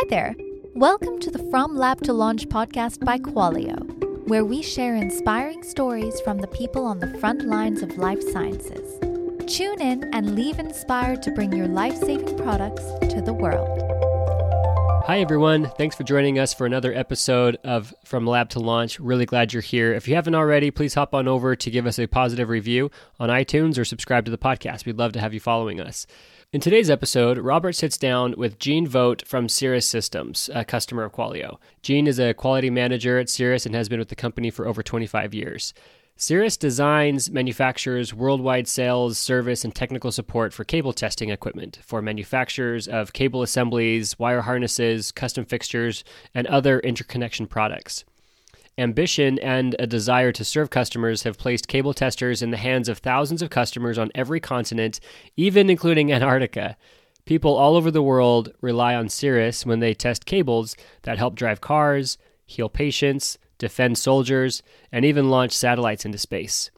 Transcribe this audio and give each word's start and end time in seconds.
Hi 0.00 0.06
there. 0.08 0.34
Welcome 0.74 1.18
to 1.18 1.30
the 1.30 1.46
From 1.50 1.76
Lab 1.76 2.00
to 2.04 2.14
Launch 2.14 2.48
podcast 2.48 3.04
by 3.04 3.18
Qualio, 3.18 3.78
where 4.28 4.46
we 4.46 4.62
share 4.62 4.96
inspiring 4.96 5.62
stories 5.62 6.18
from 6.22 6.38
the 6.38 6.46
people 6.46 6.86
on 6.86 7.00
the 7.00 7.18
front 7.18 7.44
lines 7.44 7.82
of 7.82 7.98
life 7.98 8.22
sciences. 8.32 8.98
Tune 9.46 9.82
in 9.82 10.08
and 10.14 10.34
leave 10.34 10.58
inspired 10.58 11.22
to 11.24 11.30
bring 11.32 11.52
your 11.52 11.68
life 11.68 11.96
saving 11.96 12.34
products 12.38 12.84
to 13.10 13.20
the 13.20 13.34
world. 13.34 13.89
Hi, 15.10 15.18
everyone. 15.18 15.68
Thanks 15.76 15.96
for 15.96 16.04
joining 16.04 16.38
us 16.38 16.54
for 16.54 16.66
another 16.66 16.94
episode 16.94 17.58
of 17.64 17.92
From 18.04 18.28
Lab 18.28 18.48
to 18.50 18.60
Launch. 18.60 19.00
Really 19.00 19.26
glad 19.26 19.52
you're 19.52 19.60
here. 19.60 19.92
If 19.92 20.06
you 20.06 20.14
haven't 20.14 20.36
already, 20.36 20.70
please 20.70 20.94
hop 20.94 21.16
on 21.16 21.26
over 21.26 21.56
to 21.56 21.68
give 21.68 21.84
us 21.84 21.98
a 21.98 22.06
positive 22.06 22.48
review 22.48 22.92
on 23.18 23.28
iTunes 23.28 23.76
or 23.76 23.84
subscribe 23.84 24.24
to 24.26 24.30
the 24.30 24.38
podcast. 24.38 24.86
We'd 24.86 24.98
love 25.00 25.10
to 25.14 25.20
have 25.20 25.34
you 25.34 25.40
following 25.40 25.80
us. 25.80 26.06
In 26.52 26.60
today's 26.60 26.90
episode, 26.90 27.38
Robert 27.38 27.72
sits 27.72 27.98
down 27.98 28.36
with 28.38 28.60
Gene 28.60 28.86
Vogt 28.86 29.26
from 29.26 29.48
Cirris 29.48 29.84
Systems, 29.84 30.48
a 30.54 30.64
customer 30.64 31.02
of 31.02 31.12
Qualio. 31.12 31.58
Gene 31.82 32.06
is 32.06 32.20
a 32.20 32.32
quality 32.32 32.70
manager 32.70 33.18
at 33.18 33.26
Cirris 33.26 33.66
and 33.66 33.74
has 33.74 33.88
been 33.88 33.98
with 33.98 34.10
the 34.10 34.14
company 34.14 34.48
for 34.48 34.68
over 34.68 34.80
25 34.80 35.34
years. 35.34 35.74
Cirris 36.20 36.58
designs, 36.58 37.30
manufactures 37.30 38.12
worldwide 38.12 38.68
sales, 38.68 39.16
service, 39.16 39.64
and 39.64 39.74
technical 39.74 40.12
support 40.12 40.52
for 40.52 40.64
cable 40.64 40.92
testing 40.92 41.30
equipment 41.30 41.78
for 41.82 42.02
manufacturers 42.02 42.86
of 42.86 43.14
cable 43.14 43.40
assemblies, 43.40 44.18
wire 44.18 44.42
harnesses, 44.42 45.12
custom 45.12 45.46
fixtures, 45.46 46.04
and 46.34 46.46
other 46.48 46.78
interconnection 46.80 47.46
products. 47.46 48.04
Ambition 48.76 49.38
and 49.38 49.74
a 49.78 49.86
desire 49.86 50.30
to 50.30 50.44
serve 50.44 50.68
customers 50.68 51.22
have 51.22 51.38
placed 51.38 51.68
cable 51.68 51.94
testers 51.94 52.42
in 52.42 52.50
the 52.50 52.58
hands 52.58 52.90
of 52.90 52.98
thousands 52.98 53.40
of 53.40 53.48
customers 53.48 53.96
on 53.96 54.10
every 54.14 54.40
continent, 54.40 55.00
even 55.38 55.70
including 55.70 56.12
Antarctica. 56.12 56.76
People 57.24 57.56
all 57.56 57.76
over 57.76 57.90
the 57.90 58.02
world 58.02 58.52
rely 58.60 58.94
on 58.94 59.08
Cirris 59.08 59.64
when 59.64 59.80
they 59.80 59.94
test 59.94 60.26
cables 60.26 60.76
that 61.04 61.16
help 61.16 61.34
drive 61.34 61.62
cars, 61.62 62.18
heal 62.44 62.68
patients, 62.68 63.38
defend 63.60 63.96
soldiers, 63.96 64.62
and 64.90 65.04
even 65.04 65.30
launch 65.30 65.52
satellites 65.52 66.04
into 66.04 66.18
space. 66.18 66.70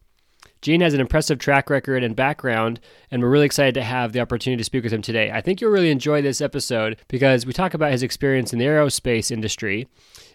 Gene 0.60 0.80
has 0.80 0.94
an 0.94 1.00
impressive 1.00 1.40
track 1.40 1.68
record 1.70 2.04
and 2.04 2.14
background, 2.14 2.78
and 3.10 3.20
we're 3.20 3.30
really 3.30 3.46
excited 3.46 3.74
to 3.74 3.82
have 3.82 4.12
the 4.12 4.20
opportunity 4.20 4.58
to 4.60 4.64
speak 4.64 4.84
with 4.84 4.92
him 4.92 5.02
today. 5.02 5.32
I 5.32 5.40
think 5.40 5.60
you'll 5.60 5.72
really 5.72 5.90
enjoy 5.90 6.22
this 6.22 6.40
episode 6.40 6.98
because 7.08 7.44
we 7.44 7.52
talk 7.52 7.74
about 7.74 7.90
his 7.90 8.04
experience 8.04 8.52
in 8.52 8.60
the 8.60 8.66
aerospace 8.66 9.32
industry, 9.32 9.88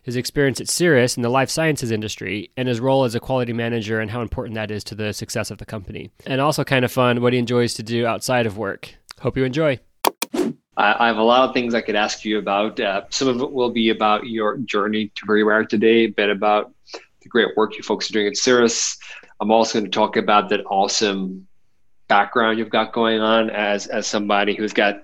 his 0.03 0.17
experience 0.17 0.59
at 0.59 0.67
Cirris 0.67 1.15
in 1.15 1.23
the 1.23 1.29
life 1.29 1.49
sciences 1.49 1.91
industry, 1.91 2.51
and 2.57 2.67
his 2.67 2.81
role 2.81 3.05
as 3.05 3.15
a 3.15 3.21
quality 3.21 3.53
manager 3.53 4.01
and 4.01 4.11
how 4.11 4.21
important 4.21 4.55
that 4.55 4.69
is 4.69 4.83
to 4.85 4.95
the 4.95 5.13
success 5.13 5.49
of 5.49 5.59
the 5.59 5.65
company. 5.65 6.11
And 6.25 6.41
also, 6.41 6.65
kind 6.65 6.83
of 6.83 6.91
fun, 6.91 7.21
what 7.21 7.31
he 7.31 7.39
enjoys 7.39 7.73
to 7.75 7.83
do 7.83 8.05
outside 8.05 8.45
of 8.45 8.57
work. 8.57 8.95
Hope 9.21 9.37
you 9.37 9.45
enjoy. 9.45 9.79
I 10.79 11.07
have 11.07 11.17
a 11.17 11.23
lot 11.23 11.49
of 11.49 11.53
things 11.55 11.73
I 11.73 11.81
could 11.81 11.95
ask 11.95 12.23
you 12.23 12.37
about. 12.37 12.79
Uh, 12.79 13.01
some 13.09 13.27
of 13.27 13.41
it 13.41 13.51
will 13.51 13.71
be 13.71 13.89
about 13.89 14.27
your 14.27 14.57
journey 14.57 15.11
to 15.15 15.25
where 15.25 15.37
you 15.37 15.47
are 15.49 15.65
today, 15.65 16.03
a 16.03 16.07
bit 16.07 16.29
about 16.29 16.71
the 17.21 17.29
great 17.29 17.57
work 17.57 17.75
you 17.75 17.83
folks 17.83 18.09
are 18.09 18.13
doing 18.13 18.27
at 18.27 18.33
Cirris, 18.33 18.97
I'm 19.39 19.51
also 19.51 19.79
going 19.79 19.89
to 19.89 19.95
talk 19.95 20.17
about 20.17 20.49
that 20.49 20.61
awesome 20.69 21.47
background 22.07 22.57
you've 22.57 22.69
got 22.69 22.93
going 22.93 23.19
on 23.19 23.49
as 23.49 23.87
as 23.87 24.07
somebody 24.07 24.55
who's 24.55 24.71
got 24.71 25.03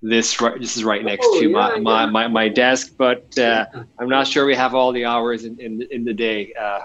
this 0.00 0.40
right 0.40 0.58
this 0.58 0.74
is 0.78 0.84
right 0.84 1.04
next 1.04 1.26
oh, 1.28 1.40
to 1.40 1.50
yeah, 1.50 1.52
my, 1.52 1.74
yeah. 1.74 1.80
my, 1.80 2.06
my 2.06 2.28
my 2.28 2.48
desk 2.48 2.94
but 2.96 3.38
uh, 3.38 3.66
i'm 3.98 4.08
not 4.08 4.26
sure 4.26 4.46
we 4.46 4.54
have 4.54 4.74
all 4.74 4.90
the 4.92 5.04
hours 5.04 5.44
in 5.44 5.60
in, 5.60 5.82
in 5.90 6.02
the 6.02 6.14
day 6.14 6.50
uh, 6.58 6.80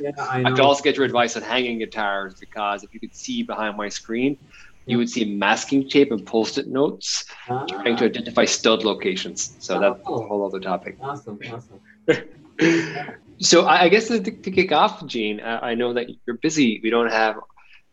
yeah, 0.00 0.10
I, 0.18 0.42
I 0.46 0.50
could 0.50 0.60
also 0.60 0.82
get 0.82 0.96
your 0.96 1.04
advice 1.04 1.36
on 1.36 1.42
hanging 1.42 1.78
guitars 1.78 2.34
because 2.40 2.82
if 2.82 2.94
you 2.94 3.00
could 3.00 3.14
see 3.14 3.42
behind 3.42 3.76
my 3.76 3.90
screen 3.90 4.38
you 4.86 4.98
would 4.98 5.08
see 5.08 5.24
masking 5.24 5.88
tape 5.88 6.12
and 6.12 6.26
post-it 6.26 6.68
notes 6.68 7.24
ah. 7.48 7.64
trying 7.66 7.96
to 7.96 8.04
identify 8.04 8.44
stud 8.44 8.84
locations 8.84 9.56
so 9.58 9.76
oh, 9.76 9.80
that's 9.80 10.00
a 10.00 10.04
whole 10.04 10.46
other 10.46 10.60
topic 10.60 10.96
awesome 11.00 11.38
awesome 11.50 11.80
So 13.40 13.66
I 13.66 13.88
guess 13.88 14.08
to, 14.08 14.20
to 14.20 14.50
kick 14.50 14.72
off, 14.72 15.04
Gene, 15.06 15.40
I 15.40 15.74
know 15.74 15.92
that 15.92 16.06
you're 16.26 16.36
busy. 16.36 16.80
We 16.82 16.90
don't 16.90 17.10
have 17.10 17.36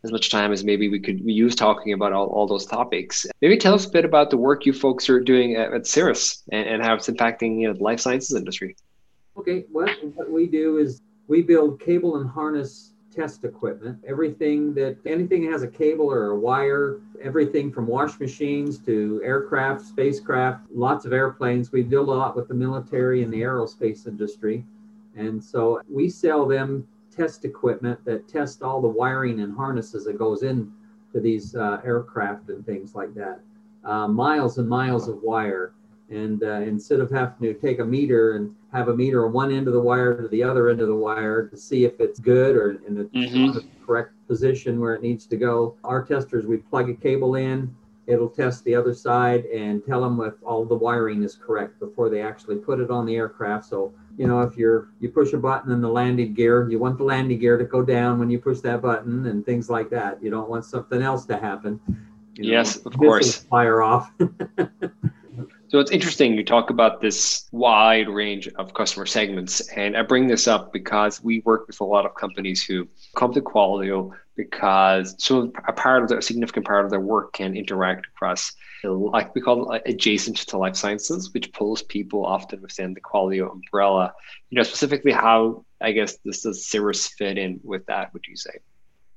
as 0.04 0.12
much 0.12 0.30
time 0.30 0.52
as 0.52 0.64
maybe 0.64 0.88
we 0.88 1.00
could 1.00 1.20
use 1.20 1.54
talking 1.54 1.92
about 1.92 2.12
all, 2.12 2.26
all 2.28 2.46
those 2.46 2.66
topics. 2.66 3.26
Maybe 3.40 3.56
tell 3.56 3.74
us 3.74 3.86
a 3.86 3.90
bit 3.90 4.04
about 4.04 4.30
the 4.30 4.36
work 4.36 4.66
you 4.66 4.72
folks 4.72 5.08
are 5.08 5.20
doing 5.20 5.56
at, 5.56 5.72
at 5.72 5.82
Cirris 5.82 6.42
and, 6.50 6.68
and 6.68 6.82
how 6.82 6.94
it's 6.94 7.08
impacting 7.08 7.60
you 7.60 7.68
know, 7.68 7.74
the 7.74 7.82
life 7.82 8.00
sciences 8.00 8.36
industry. 8.36 8.76
Okay, 9.36 9.64
well, 9.70 9.88
what 10.14 10.30
we 10.30 10.46
do 10.46 10.78
is 10.78 11.00
we 11.28 11.42
build 11.42 11.80
cable 11.80 12.16
and 12.16 12.28
harness 12.28 12.91
test 13.14 13.44
equipment. 13.44 13.98
Everything 14.06 14.74
that 14.74 14.96
anything 15.06 15.44
that 15.44 15.52
has 15.52 15.62
a 15.62 15.68
cable 15.68 16.10
or 16.10 16.30
a 16.30 16.38
wire, 16.38 17.00
everything 17.22 17.72
from 17.72 17.86
wash 17.86 18.18
machines 18.18 18.78
to 18.80 19.20
aircraft, 19.24 19.82
spacecraft, 19.82 20.64
lots 20.72 21.04
of 21.04 21.12
airplanes. 21.12 21.72
We 21.72 21.82
deal 21.82 22.02
a 22.02 22.14
lot 22.14 22.36
with 22.36 22.48
the 22.48 22.54
military 22.54 23.22
and 23.22 23.32
the 23.32 23.42
aerospace 23.42 24.06
industry. 24.06 24.64
And 25.16 25.42
so 25.42 25.80
we 25.90 26.08
sell 26.08 26.46
them 26.46 26.86
test 27.14 27.44
equipment 27.44 28.02
that 28.04 28.28
test 28.28 28.62
all 28.62 28.80
the 28.80 28.88
wiring 28.88 29.40
and 29.40 29.54
harnesses 29.54 30.04
that 30.06 30.18
goes 30.18 30.42
in 30.42 30.72
to 31.12 31.20
these 31.20 31.54
uh, 31.54 31.80
aircraft 31.84 32.48
and 32.48 32.64
things 32.64 32.94
like 32.94 33.14
that. 33.14 33.40
Uh, 33.84 34.08
miles 34.08 34.58
and 34.58 34.68
miles 34.68 35.08
of 35.08 35.22
wire. 35.22 35.74
And 36.12 36.42
uh, 36.42 36.60
instead 36.60 37.00
of 37.00 37.10
having 37.10 37.40
to 37.40 37.54
take 37.54 37.78
a 37.78 37.84
meter 37.84 38.36
and 38.36 38.54
have 38.72 38.88
a 38.88 38.94
meter 38.94 39.26
on 39.26 39.32
one 39.32 39.50
end 39.50 39.66
of 39.66 39.72
the 39.72 39.80
wire 39.80 40.14
to 40.20 40.28
the 40.28 40.42
other 40.42 40.68
end 40.68 40.80
of 40.80 40.88
the 40.88 40.94
wire 40.94 41.46
to 41.48 41.56
see 41.56 41.84
if 41.86 42.00
it's 42.00 42.20
good 42.20 42.54
or 42.54 42.72
in 42.86 42.94
the, 42.94 43.04
mm-hmm. 43.04 43.52
the 43.52 43.64
correct 43.86 44.12
position 44.28 44.78
where 44.78 44.94
it 44.94 45.02
needs 45.02 45.26
to 45.26 45.36
go, 45.36 45.74
our 45.84 46.04
testers, 46.04 46.46
we 46.46 46.58
plug 46.58 46.90
a 46.90 46.94
cable 46.94 47.36
in, 47.36 47.74
it'll 48.06 48.28
test 48.28 48.62
the 48.64 48.74
other 48.74 48.92
side 48.92 49.46
and 49.46 49.84
tell 49.86 50.02
them 50.02 50.20
if 50.20 50.34
all 50.44 50.64
the 50.66 50.74
wiring 50.74 51.22
is 51.22 51.34
correct 51.34 51.78
before 51.80 52.10
they 52.10 52.20
actually 52.20 52.56
put 52.56 52.78
it 52.78 52.90
on 52.90 53.06
the 53.06 53.16
aircraft. 53.16 53.64
So 53.64 53.94
you 54.18 54.26
know, 54.26 54.42
if 54.42 54.56
you're 54.56 54.88
you 55.00 55.08
push 55.08 55.32
a 55.32 55.38
button 55.38 55.72
in 55.72 55.80
the 55.80 55.88
landing 55.88 56.34
gear, 56.34 56.68
you 56.68 56.78
want 56.78 56.98
the 56.98 57.04
landing 57.04 57.38
gear 57.38 57.56
to 57.56 57.64
go 57.64 57.82
down 57.82 58.18
when 58.18 58.28
you 58.28 58.38
push 58.38 58.60
that 58.60 58.82
button 58.82 59.26
and 59.26 59.44
things 59.46 59.70
like 59.70 59.88
that. 59.90 60.22
You 60.22 60.30
don't 60.30 60.50
want 60.50 60.64
something 60.64 61.00
else 61.00 61.24
to 61.26 61.38
happen. 61.38 61.80
You 62.34 62.44
know, 62.44 62.50
yes, 62.50 62.76
of 62.76 62.96
course. 62.96 63.36
Fire 63.44 63.82
off. 63.82 64.12
so 65.72 65.78
it's 65.78 65.90
interesting 65.90 66.34
you 66.34 66.44
talk 66.44 66.68
about 66.68 67.00
this 67.00 67.48
wide 67.50 68.06
range 68.06 68.46
of 68.56 68.74
customer 68.74 69.06
segments, 69.06 69.66
and 69.68 69.96
I 69.96 70.02
bring 70.02 70.26
this 70.26 70.46
up 70.46 70.70
because 70.70 71.24
we 71.24 71.40
work 71.46 71.66
with 71.66 71.80
a 71.80 71.84
lot 71.84 72.04
of 72.04 72.14
companies 72.14 72.62
who 72.62 72.86
come 73.16 73.32
to 73.32 73.40
Qualio 73.40 74.10
because 74.36 75.14
so 75.16 75.50
a 75.66 75.72
part 75.72 76.02
of 76.02 76.10
their 76.10 76.18
a 76.18 76.22
significant 76.22 76.66
part 76.66 76.84
of 76.84 76.90
their 76.90 77.00
work 77.00 77.32
can 77.32 77.56
interact 77.56 78.06
across 78.06 78.52
like 78.84 79.34
we 79.34 79.40
call 79.40 79.72
it 79.72 79.80
adjacent 79.86 80.36
to 80.48 80.58
life 80.58 80.76
sciences, 80.76 81.32
which 81.32 81.50
pulls 81.54 81.80
people 81.80 82.26
often 82.26 82.60
within 82.60 82.92
the 82.92 83.00
Qualio 83.00 83.50
umbrella. 83.50 84.12
You 84.50 84.56
know, 84.56 84.64
specifically 84.64 85.12
how 85.12 85.64
I 85.80 85.92
guess 85.92 86.18
this 86.22 86.42
does 86.42 86.66
Cirris 86.66 87.08
fit 87.16 87.38
in 87.38 87.60
with 87.64 87.86
that, 87.86 88.12
would 88.12 88.26
you 88.28 88.36
say? 88.36 88.58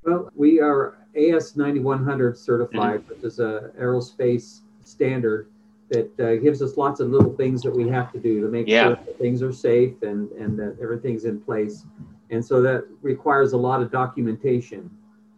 Well, 0.03 0.29
we 0.33 0.61
are 0.61 0.99
AS 1.17 1.57
9100 1.57 2.37
certified, 2.37 3.01
mm-hmm. 3.01 3.09
which 3.09 3.23
is 3.25 3.39
a 3.41 3.71
aerospace 3.77 4.61
standard 4.85 5.49
that 5.89 6.19
uh, 6.19 6.35
gives 6.41 6.61
us 6.61 6.77
lots 6.77 6.99
of 6.99 7.09
little 7.09 7.33
things 7.35 7.61
that 7.61 7.75
we 7.75 7.87
have 7.87 8.11
to 8.11 8.19
do 8.19 8.41
to 8.41 8.47
make 8.47 8.67
yeah. 8.67 8.83
sure 8.83 8.95
that 8.95 9.19
things 9.19 9.41
are 9.41 9.53
safe 9.53 10.01
and, 10.01 10.31
and 10.31 10.57
that 10.57 10.77
everything's 10.81 11.25
in 11.25 11.39
place. 11.39 11.85
And 12.31 12.43
so 12.43 12.61
that 12.63 12.85
requires 13.01 13.53
a 13.53 13.57
lot 13.57 13.81
of 13.81 13.91
documentation. 13.91 14.89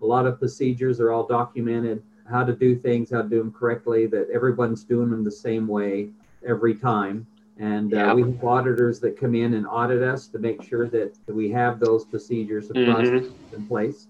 A 0.01 0.05
lot 0.05 0.25
of 0.25 0.39
procedures 0.39 0.99
are 0.99 1.11
all 1.11 1.27
documented 1.27 2.01
how 2.29 2.43
to 2.43 2.53
do 2.53 2.77
things, 2.77 3.11
how 3.11 3.21
to 3.21 3.29
do 3.29 3.39
them 3.39 3.51
correctly, 3.51 4.05
that 4.07 4.29
everyone's 4.33 4.83
doing 4.83 5.09
them 5.09 5.23
the 5.23 5.31
same 5.31 5.67
way 5.67 6.09
every 6.45 6.75
time. 6.75 7.25
And 7.59 7.93
uh, 7.93 8.13
we 8.15 8.21
have 8.21 8.43
auditors 8.43 8.99
that 8.99 9.19
come 9.19 9.33
in 9.33 9.55
and 9.55 9.65
audit 9.65 10.03
us 10.03 10.27
to 10.27 10.39
make 10.39 10.61
sure 10.61 10.87
that 10.89 11.17
we 11.27 11.49
have 11.51 11.79
those 11.79 12.05
procedures 12.05 12.69
mm-hmm. 12.69 13.55
in 13.55 13.67
place. 13.67 14.07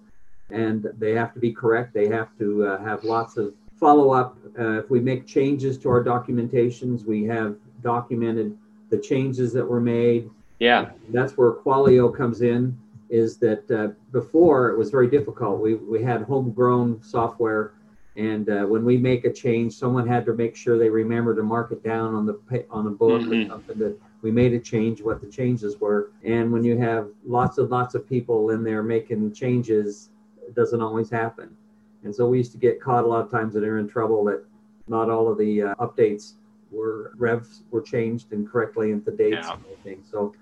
And 0.50 0.88
they 0.98 1.14
have 1.14 1.34
to 1.34 1.40
be 1.40 1.54
correct. 1.54 1.94
They 1.94 2.08
have 2.08 2.30
to 2.40 2.66
uh, 2.66 2.84
have 2.84 3.04
lots 3.04 3.38
of 3.38 3.54
follow 3.80 4.12
up. 4.12 4.38
Uh, 4.58 4.80
if 4.80 4.90
we 4.90 5.00
make 5.00 5.28
changes 5.28 5.78
to 5.80 5.90
our 5.90 6.04
documentations, 6.04 7.06
we 7.06 7.24
have 7.26 7.56
documented 7.82 8.58
the 8.90 8.98
changes 8.98 9.54
that 9.54 9.66
were 9.66 9.82
made. 9.82 10.30
Yeah. 10.60 10.92
That's 11.10 11.38
where 11.38 11.52
Qualio 11.52 12.16
comes 12.16 12.42
in. 12.42 12.78
Is 13.10 13.38
that 13.38 13.72
uh, 13.72 13.94
before 14.12 14.70
it 14.70 14.78
was 14.78 14.90
very 14.90 15.10
difficult. 15.10 15.62
We, 15.62 15.76
we 15.76 16.04
had 16.04 16.24
homegrown 16.24 17.02
software 17.02 17.74
and 18.18 18.50
uh, 18.50 18.64
when 18.64 18.84
we 18.84 18.98
make 18.98 19.26
a 19.26 19.32
change, 19.32 19.74
someone 19.74 20.08
had 20.08 20.26
to 20.26 20.34
make 20.34 20.56
sure 20.56 20.80
they 20.80 20.90
remember 20.90 21.36
to 21.36 21.44
mark 21.44 21.72
it 21.72 21.84
down 21.84 22.16
on 22.16 22.26
the 22.26 22.66
on 22.72 22.88
a 22.88 22.90
book 22.90 23.22
mm-hmm. 23.22 23.44
or 23.44 23.48
something 23.48 23.78
that 23.78 23.96
we 24.24 24.32
made 24.32 24.54
a 24.54 24.60
change, 24.60 25.02
what 25.02 25.22
the 25.22 25.28
changes 25.28 25.80
were. 25.80 26.12
And 26.24 26.52
when 26.52 26.64
you 26.64 26.78
have 26.80 27.10
lots 27.24 27.60
and 27.60 27.70
lots 27.70 27.94
of 27.94 28.10
people 28.10 28.50
in 28.50 28.64
there 28.64 28.82
making 28.82 29.34
changes, 29.34 30.10
it 30.48 30.56
doesn't 30.56 30.82
always 30.82 31.12
happen. 31.12 31.56
And 32.04 32.16
so 32.16 32.28
we 32.28 32.38
used 32.38 32.52
to 32.54 32.58
get 32.58 32.82
caught 32.82 33.04
a 33.04 33.08
lot 33.08 33.26
of 33.26 33.32
times 33.32 33.54
that 33.54 33.62
they're 33.62 33.80
in 33.80 33.88
trouble 33.88 34.24
that 34.26 34.44
not 34.88 35.10
all 35.10 35.30
of 35.30 35.38
the 35.38 35.62
uh, 35.64 35.76
updates 35.76 36.34
were 36.72 37.12
revs 37.18 37.64
were 37.72 37.82
changed 37.82 38.32
and 38.32 38.50
correctly 38.50 38.92
into 38.92 39.12
dates 39.12 39.48
yeah. 39.48 39.54
and 39.54 39.64
everything. 39.66 40.04
So 40.10 40.34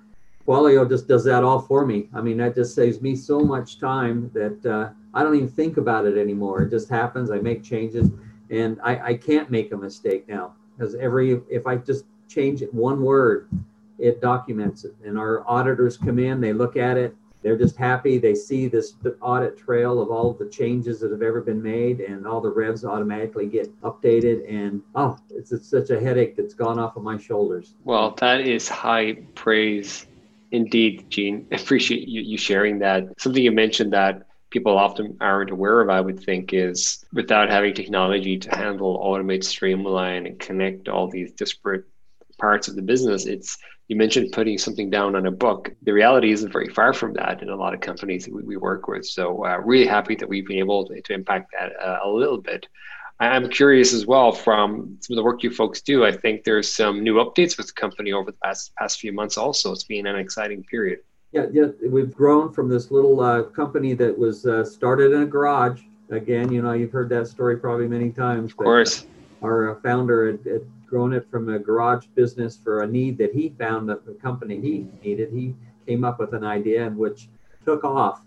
Qualio 0.48 0.88
just 0.88 1.08
does 1.08 1.24
that 1.24 1.44
all 1.44 1.60
for 1.60 1.86
me. 1.86 2.08
I 2.14 2.22
mean, 2.22 2.38
that 2.38 2.56
just 2.56 2.76
saves 2.76 3.02
me 3.02 3.16
so 3.16 3.40
much 3.40 3.80
time 3.80 4.30
that 4.34 4.66
uh, 4.66 4.90
I 5.14 5.24
don't 5.24 5.36
even 5.36 5.50
think 5.50 5.78
about 5.78 6.06
it 6.06 6.18
anymore. 6.18 6.64
It 6.64 6.70
just 6.70 6.90
happens. 6.90 7.32
I 7.32 7.40
make 7.40 7.64
changes, 7.64 8.10
and 8.52 8.80
I, 8.84 9.08
I 9.08 9.14
can't 9.16 9.50
make 9.50 9.72
a 9.72 9.78
mistake 9.78 10.28
now 10.28 10.54
because 10.78 10.94
every 10.96 11.42
if 11.50 11.66
I 11.66 11.78
just 11.78 12.06
change 12.28 12.62
one 12.72 13.02
word, 13.02 13.50
it 13.98 14.22
documents 14.22 14.84
it. 14.84 14.96
And 15.04 15.18
our 15.18 15.44
auditors 15.50 15.98
come 15.98 16.20
in, 16.20 16.42
they 16.42 16.54
look 16.54 16.78
at 16.78 16.98
it, 16.98 17.16
they're 17.46 17.56
just 17.56 17.78
happy. 17.78 18.18
They 18.18 18.34
see 18.34 18.68
this 18.68 18.96
audit 19.22 19.56
trail 19.56 20.02
of 20.02 20.10
all 20.10 20.34
the 20.34 20.50
changes 20.50 21.00
that 21.02 21.12
have 21.12 21.22
ever 21.22 21.42
been 21.42 21.62
made, 21.62 22.00
and 22.00 22.26
all 22.26 22.42
the 22.42 22.50
revs 22.50 22.84
automatically 22.84 23.46
get 23.46 23.70
updated. 23.82 24.52
And 24.52 24.82
oh, 24.96 25.20
it's, 25.30 25.52
it's 25.52 25.70
such 25.70 25.92
a 25.92 26.00
headache 26.00 26.36
that's 26.36 26.56
gone 26.56 26.80
off 26.80 26.96
of 26.96 27.04
my 27.04 27.20
shoulders. 27.20 27.76
Well, 27.84 28.16
that 28.20 28.42
is 28.42 28.68
high 28.68 29.14
praise 29.36 30.08
indeed, 30.50 31.06
Gene. 31.12 31.48
Appreciate 31.52 32.08
you, 32.08 32.22
you 32.22 32.36
sharing 32.36 32.80
that. 32.80 33.04
Something 33.20 33.44
you 33.44 33.52
mentioned 33.52 33.94
that 33.94 34.24
people 34.50 34.76
often 34.76 35.16
aren't 35.22 35.52
aware 35.52 35.82
of, 35.82 35.90
I 35.92 36.02
would 36.02 36.20
think, 36.20 36.52
is 36.52 37.06
without 37.14 37.52
having 37.52 37.76
technology 37.76 38.40
to 38.40 38.56
handle, 38.56 38.98
automate, 38.98 39.44
streamline, 39.44 40.26
and 40.26 40.40
connect 40.40 40.90
all 40.90 41.08
these 41.08 41.32
disparate 41.34 41.86
parts 42.40 42.68
of 42.68 42.76
the 42.76 42.82
business, 42.82 43.28
it's 43.28 43.60
you 43.88 43.96
mentioned 43.96 44.32
putting 44.32 44.58
something 44.58 44.90
down 44.90 45.16
on 45.16 45.26
a 45.26 45.32
book. 45.32 45.72
The 45.84 45.94
reality 45.94 46.32
isn't 46.32 46.52
very 46.52 46.70
far 46.70 46.94
from 46.94 47.14
that 47.14 47.42
in 47.42 47.50
a 47.50 47.56
lot 47.56 47.74
of 47.74 47.82
companies 47.82 48.26
that 48.26 48.34
we, 48.34 48.44
we 48.44 48.58
work 48.58 48.88
with. 48.88 49.06
So, 49.06 49.46
uh, 49.46 49.60
really 49.60 49.86
happy 49.86 50.16
that 50.16 50.28
we've 50.28 50.48
been 50.48 50.58
able 50.58 50.88
to, 50.88 51.02
to 51.02 51.14
impact 51.14 51.54
that 51.58 51.74
uh, 51.80 52.00
a 52.04 52.10
little 52.10 52.40
bit. 52.40 52.68
I'm 53.20 53.50
curious 53.50 53.94
as 53.94 54.06
well 54.06 54.34
from 54.34 54.98
some 55.00 55.14
of 55.14 55.18
the 55.18 55.24
work 55.24 55.42
you 55.42 55.50
folks 55.50 55.82
do. 55.82 56.06
I 56.06 56.12
think 56.12 56.44
there's 56.44 56.74
some 56.74 57.02
new 57.02 57.16
updates 57.16 57.58
with 57.58 57.68
the 57.68 57.74
company 57.74 58.12
over 58.12 58.32
the 58.32 58.38
past 58.44 58.76
past 58.76 59.00
few 59.00 59.14
months. 59.14 59.38
Also, 59.38 59.72
it's 59.72 59.86
been 59.86 60.06
an 60.08 60.18
exciting 60.18 60.64
period. 60.64 61.00
Yeah, 61.32 61.46
yeah, 61.52 61.68
we've 61.90 62.14
grown 62.14 62.52
from 62.52 62.70
this 62.70 62.92
little 62.92 63.20
uh, 63.22 63.44
company 63.44 63.94
that 63.94 64.18
was 64.18 64.46
uh, 64.46 64.64
started 64.66 65.12
in 65.14 65.22
a 65.22 65.26
garage. 65.26 65.82
Again, 66.10 66.52
you 66.52 66.62
know, 66.62 66.74
you've 66.74 66.92
heard 66.92 67.10
that 67.10 67.28
story 67.28 67.58
probably 67.58 67.88
many 67.88 68.12
times. 68.12 68.52
Of 68.52 68.58
course. 68.58 69.06
Our 69.42 69.72
uh, 69.72 69.80
founder 69.82 70.32
had, 70.32 70.46
had 70.46 70.62
grown 70.86 71.14
it 71.14 71.30
from 71.30 71.50
a 71.50 71.60
garage 71.60 72.06
business 72.16 72.58
for 72.62 72.82
a 72.82 72.88
need 72.88 73.18
that 73.18 73.34
he 73.34 73.50
found 73.58 73.90
that 73.90 74.06
the 74.06 74.14
company 74.14 74.60
he 74.60 74.88
needed. 75.04 75.32
He 75.32 75.56
came 75.88 76.04
up 76.04 76.20
with 76.20 76.34
an 76.34 76.44
idea 76.44 76.90
which 76.90 77.30
took 77.66 77.84
off, 77.84 78.22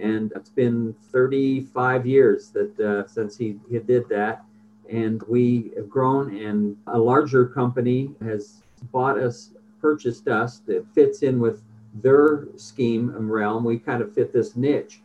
and 0.00 0.32
it's 0.34 0.50
been 0.50 0.94
35 1.12 2.06
years 2.06 2.50
that 2.50 2.80
uh, 2.80 3.06
since 3.06 3.36
he, 3.36 3.58
he 3.70 3.78
did 3.78 4.08
that, 4.08 4.44
and 4.88 5.22
we 5.24 5.72
have 5.76 5.88
grown. 5.88 6.36
And 6.36 6.76
a 6.86 6.98
larger 6.98 7.46
company 7.46 8.10
has 8.22 8.62
bought 8.92 9.18
us, 9.18 9.50
purchased 9.80 10.28
us 10.28 10.60
that 10.66 10.86
fits 10.94 11.22
in 11.22 11.40
with 11.40 11.62
their 11.94 12.48
scheme 12.56 13.10
and 13.10 13.30
realm. 13.30 13.64
We 13.64 13.78
kind 13.78 14.02
of 14.02 14.12
fit 14.14 14.32
this 14.32 14.56
niche 14.56 15.00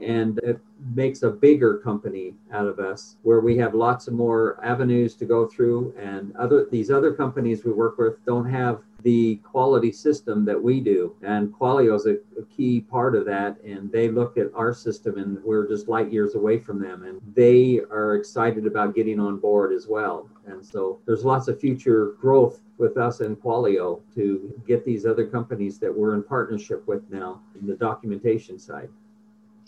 and 0.00 0.38
it 0.38 0.58
makes 0.94 1.22
a 1.22 1.30
bigger 1.30 1.78
company 1.78 2.34
out 2.52 2.66
of 2.66 2.78
us 2.78 3.16
where 3.22 3.40
we 3.40 3.56
have 3.56 3.74
lots 3.74 4.08
of 4.08 4.14
more 4.14 4.58
avenues 4.62 5.14
to 5.14 5.24
go 5.24 5.46
through 5.46 5.94
and 5.98 6.34
other 6.36 6.66
these 6.70 6.90
other 6.90 7.12
companies 7.12 7.64
we 7.64 7.72
work 7.72 7.96
with 7.98 8.24
don't 8.24 8.48
have 8.48 8.80
the 9.02 9.36
quality 9.36 9.92
system 9.92 10.46
that 10.46 10.60
we 10.60 10.80
do. 10.80 11.14
And 11.22 11.52
qualio 11.52 11.94
is 11.94 12.06
a, 12.06 12.14
a, 12.40 12.44
key 12.46 12.80
part 12.80 13.14
of 13.14 13.26
that 13.26 13.60
and 13.62 13.92
they 13.92 14.08
look 14.08 14.38
at 14.38 14.46
our 14.54 14.72
system 14.72 15.18
and 15.18 15.44
we're 15.44 15.68
just 15.68 15.88
light 15.88 16.10
years 16.10 16.34
away 16.34 16.58
from 16.58 16.80
them 16.80 17.04
and 17.04 17.20
they 17.34 17.80
are 17.90 18.14
excited 18.14 18.66
about 18.66 18.94
getting 18.94 19.20
on 19.20 19.38
board 19.38 19.74
as 19.74 19.86
well. 19.86 20.30
And 20.46 20.64
so 20.64 21.00
there's 21.04 21.22
lots 21.22 21.48
of 21.48 21.60
future 21.60 22.14
growth 22.18 22.60
with 22.78 22.96
us 22.96 23.20
and 23.20 23.36
qualio 23.36 24.00
to 24.14 24.62
get 24.66 24.86
these 24.86 25.04
other 25.04 25.26
companies 25.26 25.78
that 25.80 25.94
we're 25.94 26.14
in 26.14 26.22
partnership 26.22 26.86
with 26.88 27.02
now 27.10 27.42
in 27.60 27.66
the 27.66 27.74
documentation 27.74 28.58
side 28.58 28.88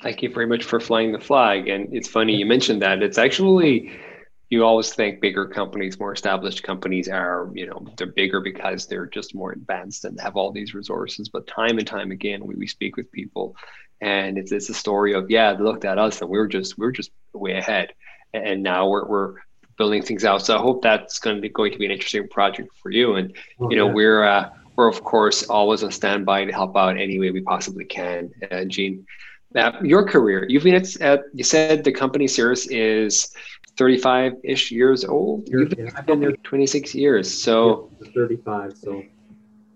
Thank 0.03 0.23
you 0.23 0.33
very 0.33 0.47
much 0.47 0.65
for 0.65 0.79
flying 0.81 1.13
the 1.13 1.21
flag. 1.21 1.69
And 1.69 1.95
it's 1.95 2.09
funny 2.09 2.37
you 2.37 2.47
mentioned 2.47 2.83
that. 2.83 3.03
It's 3.03 3.19
actually 3.19 3.93
you 4.49 4.65
always 4.65 4.95
think 4.95 5.21
bigger 5.21 5.47
companies, 5.47 5.99
more 5.99 6.13
established 6.13 6.63
companies 6.63 7.09
are, 7.09 7.51
you 7.55 7.67
know, 7.67 7.85
they're 7.97 8.07
bigger 8.07 8.41
because 8.41 8.87
they're 8.87 9.07
just 9.07 9.35
more 9.35 9.53
advanced 9.53 10.05
and 10.05 10.21
have 10.21 10.37
all 10.37 10.53
these 10.53 10.73
resources. 10.75 11.29
But 11.29 11.49
time 11.49 11.79
and 11.79 11.87
time 11.87 12.13
again, 12.13 12.45
we, 12.45 12.55
we 12.55 12.67
speak 12.67 12.97
with 12.97 13.11
people 13.11 13.57
and 14.01 14.39
it's, 14.39 14.53
it's 14.53 14.69
a 14.69 14.75
story 14.75 15.15
of, 15.15 15.31
yeah, 15.31 15.53
they 15.55 15.65
looked 15.65 15.85
at 15.85 15.99
us 15.99 16.21
and 16.21 16.31
we 16.31 16.39
are 16.39 16.47
just, 16.47 16.79
we 16.79 16.87
are 16.87 16.93
just 16.93 17.11
way 17.33 17.57
ahead. 17.57 17.93
And 18.33 18.63
now 18.63 18.89
we're, 18.89 19.07
we're 19.07 19.35
building 19.79 20.03
things 20.03 20.25
out. 20.25 20.47
So 20.47 20.57
I 20.57 20.61
hope 20.61 20.81
that's 20.81 21.19
going 21.19 21.37
to 21.37 21.43
be 21.43 21.49
going 21.49 21.73
to 21.73 21.79
be 21.79 21.87
an 21.87 21.91
interesting 21.91 22.29
project 22.29 22.69
for 22.81 22.91
you. 22.91 23.17
And, 23.17 23.37
oh, 23.59 23.71
you 23.71 23.77
know, 23.77 23.89
we're, 23.89 24.23
uh, 24.23 24.51
we're 24.77 24.89
of 24.89 25.03
course 25.03 25.43
always 25.45 25.83
on 25.83 25.91
standby 25.91 26.45
to 26.45 26.53
help 26.53 26.77
out 26.77 26.99
any 26.99 27.19
way 27.19 27.33
we 27.33 27.41
possibly 27.41 27.85
can. 27.85 28.31
Uh, 28.49 28.65
Gene, 28.65 29.07
uh, 29.55 29.73
your 29.83 30.07
career, 30.07 30.47
you've 30.49 30.65
been 30.65 30.75
at, 30.75 31.01
at, 31.01 31.25
you 31.33 31.45
said 31.45 31.85
the 31.85 31.93
company 31.93 32.27
Cirris 32.27 32.67
is 32.71 33.35
35 33.77 34.35
ish 34.45 34.71
years 34.71 35.05
old. 35.05 35.49
You've 35.49 35.71
been, 35.71 35.87
yeah, 35.87 36.01
been 36.03 36.21
there 36.21 36.33
26 36.33 36.95
years. 36.95 37.43
So 37.43 37.91
yeah, 38.03 38.11
35. 38.15 38.77
So 38.77 39.03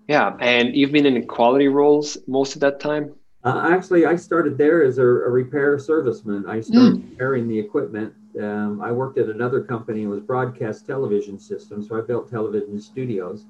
yeah. 0.09 0.37
And 0.41 0.75
you've 0.75 0.93
been 0.93 1.07
in 1.07 1.27
quality 1.27 1.69
roles 1.69 2.19
most 2.27 2.55
of 2.55 2.61
that 2.63 2.81
time. 2.81 3.15
Uh, 3.45 3.69
actually, 3.73 4.05
I 4.05 4.17
started 4.17 4.59
there 4.59 4.83
as 4.85 4.99
a, 4.99 5.03
a 5.03 5.31
repair 5.31 5.77
serviceman. 5.77 6.49
I 6.49 6.61
started 6.61 6.95
mm. 6.95 7.11
repairing 7.11 7.49
the 7.49 7.59
equipment. 7.59 8.13
Um, 8.39 8.81
I 8.83 8.93
worked 8.93 9.19
at 9.19 9.29
another 9.29 9.63
company. 9.63 10.03
It 10.03 10.09
was 10.09 10.21
broadcast 10.21 10.87
television 10.87 11.39
systems. 11.39 11.89
So 11.89 11.97
I 11.97 12.03
built 12.03 12.29
television 12.29 12.81
studios. 12.81 13.47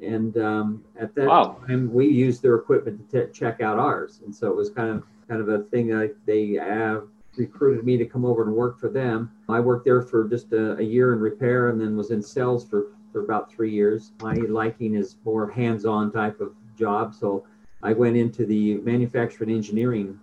And 0.00 0.36
um, 0.38 0.84
at 0.98 1.14
that 1.16 1.26
wow. 1.26 1.58
time, 1.66 1.92
we 1.92 2.06
used 2.06 2.42
their 2.42 2.54
equipment 2.54 3.10
to 3.10 3.26
t- 3.26 3.32
check 3.32 3.60
out 3.60 3.78
ours. 3.78 4.20
And 4.24 4.34
so 4.34 4.48
it 4.48 4.56
was 4.56 4.70
kind 4.70 4.90
of 4.90 5.02
kind 5.28 5.40
of 5.40 5.48
a 5.48 5.64
thing 5.64 5.88
that 5.88 6.14
they 6.26 6.52
have 6.52 7.04
recruited 7.36 7.84
me 7.84 7.96
to 7.96 8.06
come 8.06 8.24
over 8.24 8.42
and 8.42 8.52
work 8.52 8.78
for 8.78 8.88
them. 8.88 9.30
I 9.48 9.60
worked 9.60 9.84
there 9.84 10.02
for 10.02 10.26
just 10.28 10.52
a, 10.52 10.76
a, 10.78 10.82
year 10.82 11.12
in 11.12 11.20
repair 11.20 11.68
and 11.68 11.80
then 11.80 11.96
was 11.96 12.10
in 12.10 12.22
sales 12.22 12.66
for, 12.66 12.92
for 13.12 13.22
about 13.22 13.50
three 13.50 13.70
years. 13.70 14.12
My 14.22 14.34
liking 14.34 14.94
is 14.94 15.16
more 15.24 15.50
hands-on 15.50 16.12
type 16.12 16.40
of 16.40 16.54
job. 16.78 17.14
So 17.14 17.44
I 17.82 17.92
went 17.92 18.16
into 18.16 18.46
the 18.46 18.76
manufacturing 18.76 19.50
engineering 19.50 20.18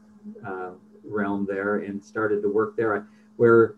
uh, 0.45 0.71
realm 1.03 1.45
there 1.47 1.77
and 1.79 2.03
started 2.03 2.41
to 2.41 2.49
work 2.49 2.75
there 2.75 3.07
where 3.37 3.75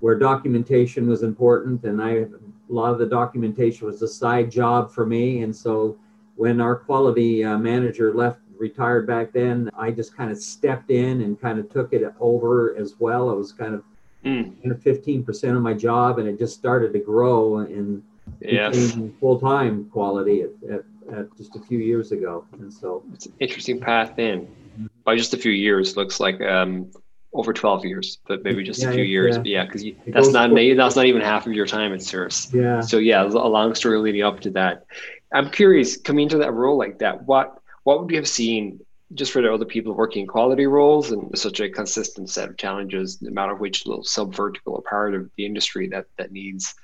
where 0.00 0.16
documentation 0.16 1.08
was 1.08 1.22
important 1.24 1.82
and 1.84 2.00
I 2.00 2.10
a 2.10 2.28
lot 2.68 2.92
of 2.92 2.98
the 2.98 3.06
documentation 3.06 3.86
was 3.86 4.02
a 4.02 4.08
side 4.08 4.50
job 4.50 4.92
for 4.92 5.06
me. 5.06 5.42
And 5.42 5.54
so 5.54 5.98
when 6.36 6.60
our 6.60 6.76
quality 6.76 7.42
uh, 7.42 7.58
manager 7.58 8.12
left 8.14 8.40
retired 8.58 9.06
back 9.06 9.32
then, 9.32 9.70
I 9.76 9.90
just 9.90 10.16
kind 10.16 10.30
of 10.30 10.38
stepped 10.38 10.90
in 10.90 11.22
and 11.22 11.40
kind 11.40 11.58
of 11.58 11.70
took 11.70 11.92
it 11.92 12.02
over 12.20 12.76
as 12.76 12.94
well. 12.98 13.30
It 13.30 13.36
was 13.36 13.52
kind 13.52 13.74
of 13.74 13.84
mm. 14.24 14.54
15% 14.64 15.56
of 15.56 15.62
my 15.62 15.74
job, 15.74 16.18
and 16.18 16.28
it 16.28 16.38
just 16.38 16.58
started 16.58 16.92
to 16.92 16.98
grow 16.98 17.58
and 17.58 18.02
yes. 18.40 18.92
became 18.92 19.16
full 19.20 19.38
time 19.38 19.86
quality 19.86 20.42
at, 20.42 20.50
at, 20.70 20.84
at, 21.16 21.36
just 21.36 21.56
a 21.56 21.60
few 21.60 21.78
years 21.78 22.12
ago. 22.12 22.44
And 22.52 22.72
so 22.72 23.02
it's 23.12 23.26
an 23.26 23.34
interesting 23.40 23.80
path 23.80 24.18
in. 24.18 24.42
Mm-hmm. 24.42 24.86
By 25.04 25.16
just 25.16 25.34
a 25.34 25.38
few 25.38 25.52
years, 25.52 25.96
looks 25.96 26.20
like 26.20 26.40
um, 26.40 26.90
over 27.32 27.52
12 27.52 27.84
years, 27.84 28.18
but 28.26 28.42
maybe 28.44 28.62
just 28.62 28.82
yeah, 28.82 28.90
a 28.90 28.92
few 28.92 29.04
years. 29.04 29.36
Yeah. 29.36 29.38
But 29.38 29.46
yeah, 29.46 29.64
because 29.64 29.84
that's 30.08 30.28
not 30.28 30.50
that's 30.54 30.96
not 30.96 31.06
even 31.06 31.22
half 31.22 31.46
of 31.46 31.52
your 31.52 31.66
time 31.66 31.92
at 31.92 32.00
Cirris. 32.00 32.52
Yeah. 32.52 32.80
So 32.80 32.98
yeah, 32.98 33.22
a 33.22 33.26
long 33.26 33.74
story 33.74 33.98
leading 33.98 34.22
up 34.22 34.40
to 34.40 34.50
that. 34.50 34.84
I'm 35.32 35.50
curious, 35.50 35.96
coming 35.96 36.24
into 36.24 36.38
that 36.38 36.52
role 36.52 36.78
like 36.78 36.98
that, 37.00 37.24
what 37.24 37.60
what 37.88 38.02
would 38.02 38.10
you 38.10 38.18
have 38.18 38.28
seen 38.28 38.78
just 39.14 39.32
for 39.32 39.40
the 39.40 39.50
other 39.50 39.64
people 39.64 39.94
working 39.94 40.26
quality 40.26 40.66
roles 40.66 41.10
and 41.10 41.38
such 41.38 41.58
a 41.58 41.70
consistent 41.70 42.28
set 42.28 42.50
of 42.50 42.58
challenges, 42.58 43.22
no 43.22 43.30
matter 43.30 43.54
which 43.54 43.86
little 43.86 44.04
sub 44.04 44.34
vertical 44.34 44.74
or 44.74 44.82
part 44.82 45.14
of 45.14 45.30
the 45.38 45.46
industry 45.46 45.88
that 45.88 46.04
that 46.18 46.30
needs 46.30 46.74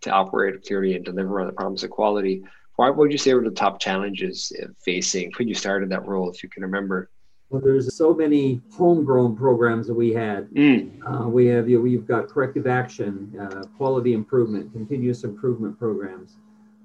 to 0.00 0.10
operate 0.10 0.64
clearly 0.66 0.96
and 0.96 1.04
deliver 1.04 1.38
on 1.38 1.48
the 1.48 1.52
promise 1.52 1.82
of 1.82 1.90
quality? 1.90 2.42
What 2.76 2.96
would 2.96 3.12
you 3.12 3.18
say 3.18 3.34
were 3.34 3.44
the 3.44 3.50
top 3.50 3.78
challenges 3.78 4.50
facing 4.82 5.32
when 5.36 5.48
you 5.48 5.54
started 5.54 5.90
that 5.90 6.06
role, 6.06 6.30
if 6.30 6.42
you 6.42 6.48
can 6.48 6.62
remember? 6.62 7.10
Well, 7.50 7.60
there's 7.60 7.94
so 7.94 8.14
many 8.14 8.62
homegrown 8.72 9.36
programs 9.36 9.86
that 9.88 9.94
we 9.94 10.14
had. 10.14 10.48
Mm. 10.52 10.98
Uh, 11.06 11.28
we 11.28 11.44
have 11.48 11.68
you 11.68 11.76
know, 11.76 11.82
we've 11.82 12.06
got 12.06 12.28
corrective 12.28 12.66
action, 12.66 13.38
uh, 13.38 13.64
quality 13.76 14.14
improvement, 14.14 14.72
continuous 14.72 15.24
improvement 15.24 15.78
programs, 15.78 16.38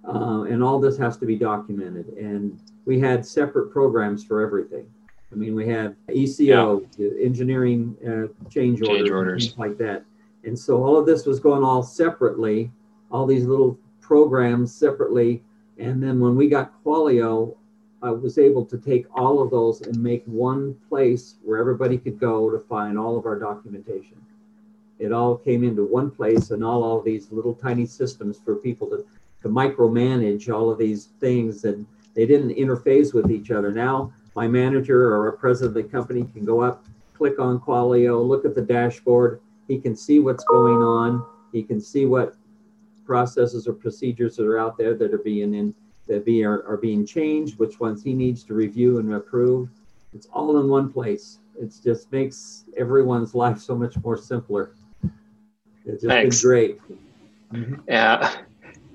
uh, 0.10 0.44
and 0.44 0.64
all 0.64 0.80
this 0.80 0.98
has 0.98 1.18
to 1.18 1.26
be 1.26 1.36
documented. 1.36 2.08
And 2.18 2.60
we 2.86 3.00
had 3.00 3.26
separate 3.26 3.72
programs 3.72 4.24
for 4.24 4.42
everything. 4.42 4.88
I 5.32 5.36
mean, 5.36 5.54
we 5.54 5.68
had 5.68 5.96
ECO, 6.12 6.82
yeah. 6.98 7.10
engineering 7.24 7.96
uh, 8.04 8.34
change, 8.50 8.80
change 8.80 8.82
orders, 8.82 9.12
orders, 9.12 9.46
things 9.46 9.60
like 9.60 9.78
that. 9.78 10.04
And 10.44 10.58
so 10.58 10.84
all 10.84 10.98
of 10.98 11.06
this 11.06 11.26
was 11.26 11.40
going 11.40 11.64
all 11.64 11.84
separately, 11.84 12.72
all 13.12 13.28
these 13.28 13.46
little 13.46 13.78
programs 14.02 14.74
separately. 14.74 15.44
And 15.78 16.02
then 16.02 16.20
when 16.20 16.36
we 16.36 16.50
got 16.50 16.84
Qualio, 16.84 17.56
I 18.02 18.10
was 18.10 18.38
able 18.38 18.66
to 18.66 18.78
take 18.78 19.06
all 19.16 19.42
of 19.42 19.52
those 19.52 19.82
and 19.82 20.02
make 20.02 20.24
one 20.26 20.76
place 20.88 21.36
where 21.44 21.60
everybody 21.60 21.98
could 21.98 22.20
go 22.20 22.50
to 22.50 22.58
find 22.58 22.98
all 22.98 23.18
of 23.18 23.26
our 23.26 23.38
documentation. 23.38 24.16
It 24.98 25.12
all 25.12 25.38
came 25.38 25.64
into 25.64 25.86
one 25.86 26.10
place 26.10 26.52
and 26.52 26.64
all, 26.64 26.84
all 26.84 27.02
these 27.02 27.32
little 27.32 27.54
tiny 27.54 27.86
systems 27.86 28.40
for 28.44 28.56
people 28.56 28.90
to, 28.90 29.06
to 29.42 29.50
micromanage 29.50 30.54
all 30.54 30.70
of 30.70 30.78
these 30.78 31.10
things 31.20 31.64
and 31.64 31.86
they 32.16 32.26
didn't 32.26 32.56
interface 32.56 33.14
with 33.14 33.32
each 33.32 33.52
other. 33.52 33.72
Now, 33.72 34.12
my 34.36 34.48
manager 34.48 35.14
or 35.14 35.30
a 35.30 35.34
president 35.38 35.78
of 35.78 35.84
the 35.84 35.90
company 35.90 36.26
can 36.34 36.46
go 36.46 36.62
up, 36.62 36.86
click 37.14 37.40
on 37.40 37.60
Qualio, 37.60 38.26
look 38.26 38.46
at 38.46 38.56
the 38.56 38.62
dashboard. 38.62 39.42
He 39.68 39.78
can 39.80 39.96
see 39.96 40.20
what's 40.20 40.44
going 40.44 40.78
on. 40.78 41.26
He 41.52 41.64
can 41.64 41.80
see 41.80 42.06
what 42.06 42.36
processes 43.06 43.68
or 43.68 43.74
procedures 43.74 44.36
that 44.36 44.46
are 44.46 44.60
out 44.60 44.78
there 44.78 44.96
that 44.96 45.14
are 45.14 45.20
being 45.20 45.54
in 45.54 45.74
that 46.08 46.26
be 46.26 46.44
are, 46.44 46.66
are 46.68 46.78
being 46.78 47.06
changed, 47.06 47.58
which 47.60 47.80
ones 47.80 48.04
he 48.04 48.14
needs 48.14 48.44
to 48.44 48.54
review 48.54 48.98
and 48.98 49.14
approve. 49.14 49.70
It's 50.14 50.28
all 50.34 50.60
in 50.60 50.68
one 50.68 50.92
place. 50.92 51.38
It 51.60 51.74
just 51.84 52.12
makes 52.12 52.66
everyone's 52.78 53.36
life 53.36 53.60
so 53.60 53.76
much 53.76 53.96
more 54.04 54.18
simpler. 54.18 54.72
It's 55.86 56.02
just 56.02 56.08
Thanks. 56.08 56.42
been 56.42 56.50
great. 56.50 56.82
Mm-hmm. 57.54 57.76
Yeah, 57.88 58.42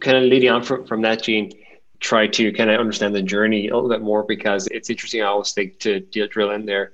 kind 0.04 0.18
of 0.18 0.24
leading 0.24 0.50
on 0.50 0.62
from, 0.62 0.86
from 0.86 1.02
that, 1.02 1.22
Gene, 1.22 1.52
try 2.00 2.26
to 2.26 2.52
kind 2.52 2.70
of 2.70 2.78
understand 2.78 3.14
the 3.14 3.22
journey 3.22 3.68
a 3.68 3.74
little 3.74 3.88
bit 3.88 4.02
more 4.02 4.22
because 4.22 4.66
it's 4.68 4.90
interesting. 4.90 5.22
I 5.22 5.26
always 5.26 5.52
think 5.52 5.80
to 5.80 6.00
drill 6.00 6.50
in 6.50 6.66
there 6.66 6.92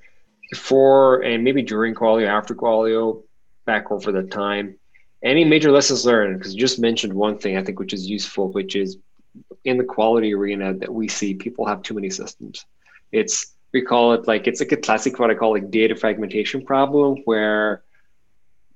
before 0.50 1.22
and 1.22 1.44
maybe 1.44 1.62
during 1.62 1.94
quality, 1.94 2.26
after 2.26 2.54
quality, 2.54 3.20
back 3.66 3.90
over 3.90 4.12
the 4.12 4.22
time. 4.22 4.76
Any 5.22 5.44
major 5.44 5.70
lessons 5.70 6.06
learned? 6.06 6.38
Because 6.38 6.54
you 6.54 6.60
just 6.60 6.78
mentioned 6.78 7.12
one 7.12 7.38
thing 7.38 7.56
I 7.56 7.62
think 7.62 7.78
which 7.78 7.92
is 7.92 8.08
useful, 8.08 8.50
which 8.52 8.74
is 8.74 8.96
in 9.64 9.76
the 9.76 9.84
quality 9.84 10.34
arena 10.34 10.74
that 10.74 10.92
we 10.92 11.08
see 11.08 11.34
people 11.34 11.66
have 11.66 11.82
too 11.82 11.94
many 11.94 12.10
systems. 12.10 12.64
It's 13.12 13.54
we 13.72 13.82
call 13.82 14.14
it 14.14 14.26
like 14.26 14.46
it's 14.46 14.60
like 14.60 14.72
a 14.72 14.76
classic 14.76 15.18
what 15.18 15.30
I 15.30 15.34
call 15.34 15.52
like 15.52 15.70
data 15.70 15.94
fragmentation 15.94 16.64
problem 16.64 17.18
where 17.26 17.82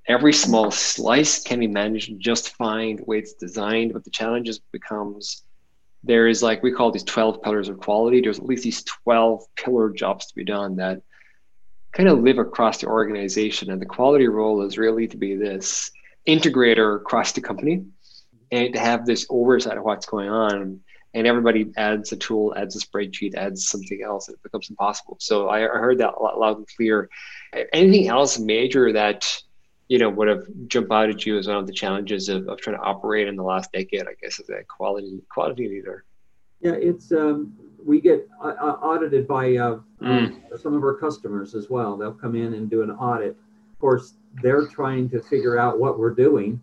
every 0.07 0.33
small 0.33 0.71
slice 0.71 1.41
can 1.41 1.59
be 1.59 1.67
managed 1.67 2.19
just 2.19 2.55
fine 2.55 2.97
the 2.97 3.03
way 3.03 3.19
it's 3.19 3.33
designed, 3.33 3.93
but 3.93 4.03
the 4.03 4.09
challenge 4.09 4.49
becomes 4.71 5.43
there 6.03 6.27
is 6.27 6.43
like 6.43 6.61
we 6.61 6.71
call 6.71 6.91
these 6.91 7.03
12 7.03 7.41
pillars 7.41 7.67
of 7.67 7.79
quality. 7.79 8.21
There's 8.21 8.37
at 8.37 8.45
least 8.45 8.63
these 8.63 8.83
12 8.83 9.43
pillar 9.55 9.89
jobs 9.89 10.27
to 10.27 10.35
be 10.35 10.43
done 10.43 10.75
that 10.75 11.01
kind 11.93 12.07
of 12.07 12.19
live 12.19 12.37
across 12.37 12.77
the 12.77 12.87
organization. 12.87 13.71
And 13.71 13.81
the 13.81 13.87
quality 13.87 14.27
role 14.27 14.61
is 14.61 14.77
really 14.77 15.07
to 15.07 15.17
be 15.17 15.35
this 15.35 15.89
integrator 16.27 16.97
across 16.97 17.31
the 17.31 17.41
company 17.41 17.85
and 18.51 18.73
to 18.73 18.79
have 18.79 19.05
this 19.05 19.25
oversight 19.29 19.77
of 19.77 19.83
what's 19.83 20.05
going 20.05 20.29
on 20.29 20.79
and 21.13 21.25
everybody 21.25 21.71
adds 21.77 22.11
a 22.11 22.17
tool 22.17 22.53
adds 22.57 22.75
a 22.75 22.85
spreadsheet 22.85 23.35
adds 23.35 23.67
something 23.67 24.03
else 24.03 24.27
and 24.27 24.35
it 24.35 24.43
becomes 24.43 24.69
impossible 24.69 25.17
so 25.19 25.49
i 25.49 25.61
heard 25.61 25.97
that 25.97 26.21
loud 26.21 26.57
and 26.57 26.67
clear 26.75 27.09
anything 27.73 28.07
else 28.07 28.37
major 28.37 28.91
that 28.91 29.41
you 29.87 29.99
know 29.99 30.09
would 30.09 30.27
have 30.27 30.45
jumped 30.67 30.91
out 30.91 31.09
at 31.09 31.25
you 31.25 31.37
as 31.37 31.47
one 31.47 31.57
of 31.57 31.67
the 31.67 31.73
challenges 31.73 32.29
of, 32.29 32.47
of 32.47 32.59
trying 32.59 32.75
to 32.75 32.81
operate 32.81 33.27
in 33.27 33.35
the 33.35 33.43
last 33.43 33.71
decade 33.71 34.07
i 34.07 34.13
guess 34.21 34.39
as 34.39 34.49
a 34.49 34.63
quality 34.63 35.21
quality 35.29 35.67
leader 35.67 36.03
yeah 36.61 36.73
it's 36.73 37.11
um, 37.11 37.53
we 37.83 38.01
get 38.01 38.27
uh, 38.43 38.55
uh 38.59 38.77
audited 38.81 39.27
by 39.27 39.55
uh, 39.55 39.79
mm. 40.01 40.59
some 40.59 40.73
of 40.73 40.83
our 40.83 40.95
customers 40.95 41.53
as 41.55 41.69
well 41.69 41.95
they'll 41.97 42.13
come 42.13 42.35
in 42.35 42.53
and 42.53 42.69
do 42.69 42.81
an 42.81 42.91
audit 42.91 43.31
of 43.71 43.79
course 43.79 44.13
they're 44.41 44.67
trying 44.67 45.09
to 45.09 45.21
figure 45.21 45.57
out 45.57 45.79
what 45.79 45.99
we're 45.99 46.13
doing 46.13 46.59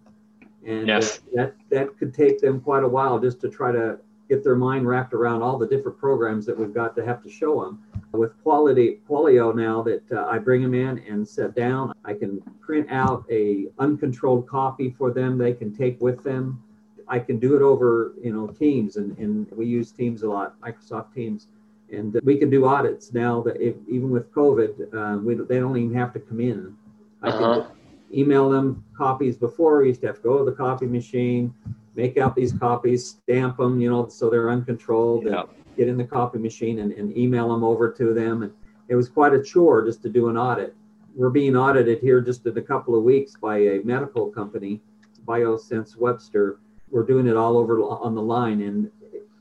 and 0.66 0.90
uh, 0.90 0.94
yes. 0.94 1.18
uh, 1.18 1.20
that 1.34 1.54
that 1.70 1.98
could 1.98 2.14
take 2.14 2.40
them 2.40 2.60
quite 2.60 2.82
a 2.82 2.88
while 2.88 3.18
just 3.18 3.40
to 3.40 3.48
try 3.48 3.72
to 3.72 3.98
get 4.28 4.42
their 4.42 4.56
mind 4.56 4.86
wrapped 4.86 5.12
around 5.14 5.42
all 5.42 5.58
the 5.58 5.66
different 5.66 5.98
programs 5.98 6.46
that 6.46 6.58
we've 6.58 6.74
got 6.74 6.94
to 6.96 7.04
have 7.04 7.22
to 7.22 7.30
show 7.30 7.64
them. 7.64 7.82
With 8.12 8.40
quality 8.42 9.00
Qualio 9.08 9.54
now 9.54 9.82
that 9.82 10.02
uh, 10.12 10.26
I 10.26 10.38
bring 10.38 10.62
them 10.62 10.74
in 10.74 10.98
and 11.00 11.26
set 11.26 11.54
down, 11.54 11.92
I 12.04 12.14
can 12.14 12.40
print 12.60 12.86
out 12.90 13.24
a 13.30 13.66
uncontrolled 13.78 14.48
copy 14.48 14.94
for 14.96 15.10
them. 15.10 15.38
They 15.38 15.52
can 15.54 15.74
take 15.74 16.00
with 16.00 16.22
them. 16.22 16.62
I 17.08 17.18
can 17.18 17.38
do 17.38 17.56
it 17.56 17.62
over 17.62 18.14
you 18.22 18.32
know 18.32 18.46
Teams, 18.46 18.96
and, 18.96 19.16
and 19.18 19.50
we 19.52 19.66
use 19.66 19.92
Teams 19.92 20.22
a 20.22 20.28
lot, 20.28 20.60
Microsoft 20.60 21.14
Teams, 21.14 21.48
and 21.90 22.18
we 22.22 22.36
can 22.36 22.48
do 22.48 22.64
audits 22.66 23.12
now. 23.12 23.42
That 23.42 23.60
if, 23.60 23.76
even 23.88 24.10
with 24.10 24.32
COVID, 24.32 24.94
uh, 24.94 25.18
we, 25.18 25.34
they 25.34 25.58
don't 25.58 25.76
even 25.76 25.94
have 25.94 26.12
to 26.14 26.20
come 26.20 26.40
in. 26.40 26.76
I 27.22 27.28
uh-huh. 27.28 27.38
can 27.38 28.18
email 28.18 28.50
them 28.50 28.84
copies 28.96 29.36
before. 29.36 29.80
We 29.80 29.88
used 29.88 30.00
to 30.02 30.06
have 30.08 30.16
to 30.16 30.22
go 30.22 30.38
to 30.38 30.44
the 30.44 30.56
copy 30.56 30.86
machine, 30.86 31.54
make 31.94 32.16
out 32.16 32.34
these 32.34 32.52
copies, 32.52 33.06
stamp 33.06 33.58
them, 33.58 33.80
you 33.80 33.90
know, 33.90 34.08
so 34.08 34.30
they're 34.30 34.50
uncontrolled, 34.50 35.26
yeah. 35.26 35.42
get 35.76 35.88
in 35.88 35.96
the 35.96 36.04
copy 36.04 36.38
machine 36.38 36.78
and, 36.80 36.92
and 36.92 37.16
email 37.16 37.48
them 37.48 37.62
over 37.62 37.90
to 37.92 38.14
them. 38.14 38.42
And 38.42 38.52
it 38.88 38.96
was 38.96 39.08
quite 39.08 39.34
a 39.34 39.42
chore 39.42 39.84
just 39.84 40.02
to 40.02 40.08
do 40.08 40.28
an 40.28 40.36
audit. 40.36 40.74
We're 41.14 41.30
being 41.30 41.56
audited 41.56 42.00
here 42.00 42.20
just 42.20 42.46
in 42.46 42.56
a 42.56 42.62
couple 42.62 42.96
of 42.96 43.04
weeks 43.04 43.34
by 43.40 43.58
a 43.58 43.80
medical 43.84 44.30
company, 44.30 44.80
Biosense 45.26 45.96
Webster. 45.96 46.58
We're 46.90 47.04
doing 47.04 47.26
it 47.26 47.36
all 47.36 47.58
over 47.58 47.80
on 47.82 48.14
the 48.14 48.22
line. 48.22 48.62
And 48.62 48.90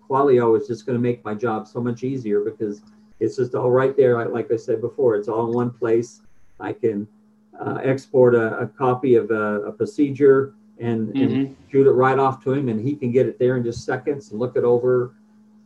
Qualio 0.09 0.59
is 0.59 0.67
just 0.67 0.85
going 0.85 0.97
to 0.97 1.01
make 1.01 1.23
my 1.23 1.33
job 1.33 1.67
so 1.67 1.79
much 1.79 2.03
easier 2.03 2.41
because 2.41 2.81
it's 3.21 3.37
just 3.37 3.55
all 3.55 3.71
right 3.71 3.95
there. 3.95 4.27
Like 4.27 4.51
I 4.51 4.57
said 4.57 4.81
before, 4.81 5.15
it's 5.15 5.29
all 5.29 5.47
in 5.47 5.53
one 5.53 5.71
place. 5.71 6.21
I 6.59 6.73
can 6.73 7.07
uh, 7.59 7.79
export 7.83 8.35
a, 8.35 8.57
a, 8.59 8.67
copy 8.67 9.15
of 9.15 9.31
a, 9.31 9.61
a 9.61 9.71
procedure 9.71 10.53
and, 10.79 11.09
mm-hmm. 11.09 11.21
and, 11.21 11.55
shoot 11.71 11.87
it 11.87 11.91
right 11.91 12.19
off 12.19 12.43
to 12.43 12.51
him, 12.51 12.67
and 12.67 12.85
he 12.85 12.95
can 12.95 13.11
get 13.11 13.25
it 13.25 13.39
there 13.39 13.55
in 13.55 13.63
just 13.63 13.85
seconds 13.85 14.31
and 14.31 14.39
look 14.39 14.57
it 14.57 14.63
over. 14.63 15.13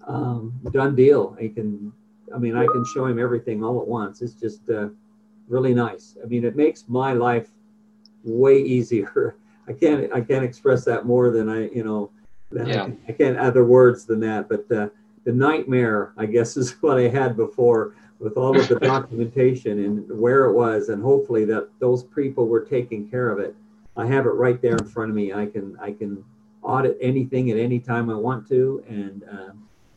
Um, 0.08 0.54
done 0.72 0.96
deal. 0.96 1.36
He 1.40 1.50
can, 1.50 1.92
I 2.34 2.38
mean, 2.38 2.56
I 2.56 2.66
can 2.68 2.86
show 2.94 3.08
him 3.08 3.18
everything 3.18 3.64
all 3.64 3.82
at 3.82 3.88
once. 3.88 4.22
It's 4.22 4.34
just 4.34 4.70
uh, 4.70 4.90
really 5.48 5.74
nice. 5.74 6.16
I 6.24 6.28
mean, 6.28 6.46
it 6.46 6.56
makes 6.56 6.86
my 6.88 7.14
life 7.14 7.50
way 8.24 8.62
easier. 8.62 9.36
I 9.68 9.74
can't, 9.74 10.14
I 10.14 10.22
can't 10.22 10.46
express 10.46 10.86
that 10.86 11.06
more 11.06 11.32
than 11.32 11.50
I, 11.50 11.70
you 11.70 11.84
know, 11.84 12.12
yeah. 12.52 12.84
I, 12.84 12.98
I, 13.08 13.12
can't 13.14 13.38
other 13.38 13.66
words 13.66 14.06
than 14.06 14.20
that. 14.20 14.48
But 14.48 14.72
uh, 14.72 14.90
the 15.24 15.32
nightmare, 15.32 16.14
I 16.18 16.28
guess, 16.28 16.56
is 16.58 16.72
what 16.82 16.98
I 16.98 17.08
had 17.08 17.36
before 17.36 17.96
with 18.20 18.38
all 18.38 18.58
of 18.58 18.68
the 18.68 18.80
documentation 18.80 19.84
and 19.84 20.20
where 20.20 20.46
it 20.46 20.54
was, 20.54 20.90
and 20.90 21.02
hopefully 21.02 21.46
that 21.46 21.68
those 21.80 22.04
people 22.04 22.48
were 22.48 22.62
taking 22.62 23.10
care 23.10 23.30
of 23.30 23.40
it. 23.40 23.56
I 23.98 24.06
have 24.06 24.26
it 24.26 24.30
right 24.30 24.62
there 24.62 24.76
in 24.76 24.86
front 24.86 25.10
of 25.10 25.16
me. 25.16 25.34
I 25.34 25.46
can 25.46 25.78
I 25.82 25.92
can 25.92 26.24
audit 26.62 26.98
anything 27.00 27.52
at 27.52 27.58
any 27.58 27.80
time 27.80 28.10
I 28.10 28.16
want 28.16 28.48
to, 28.50 28.84
and 28.88 29.24
uh, 29.24 29.52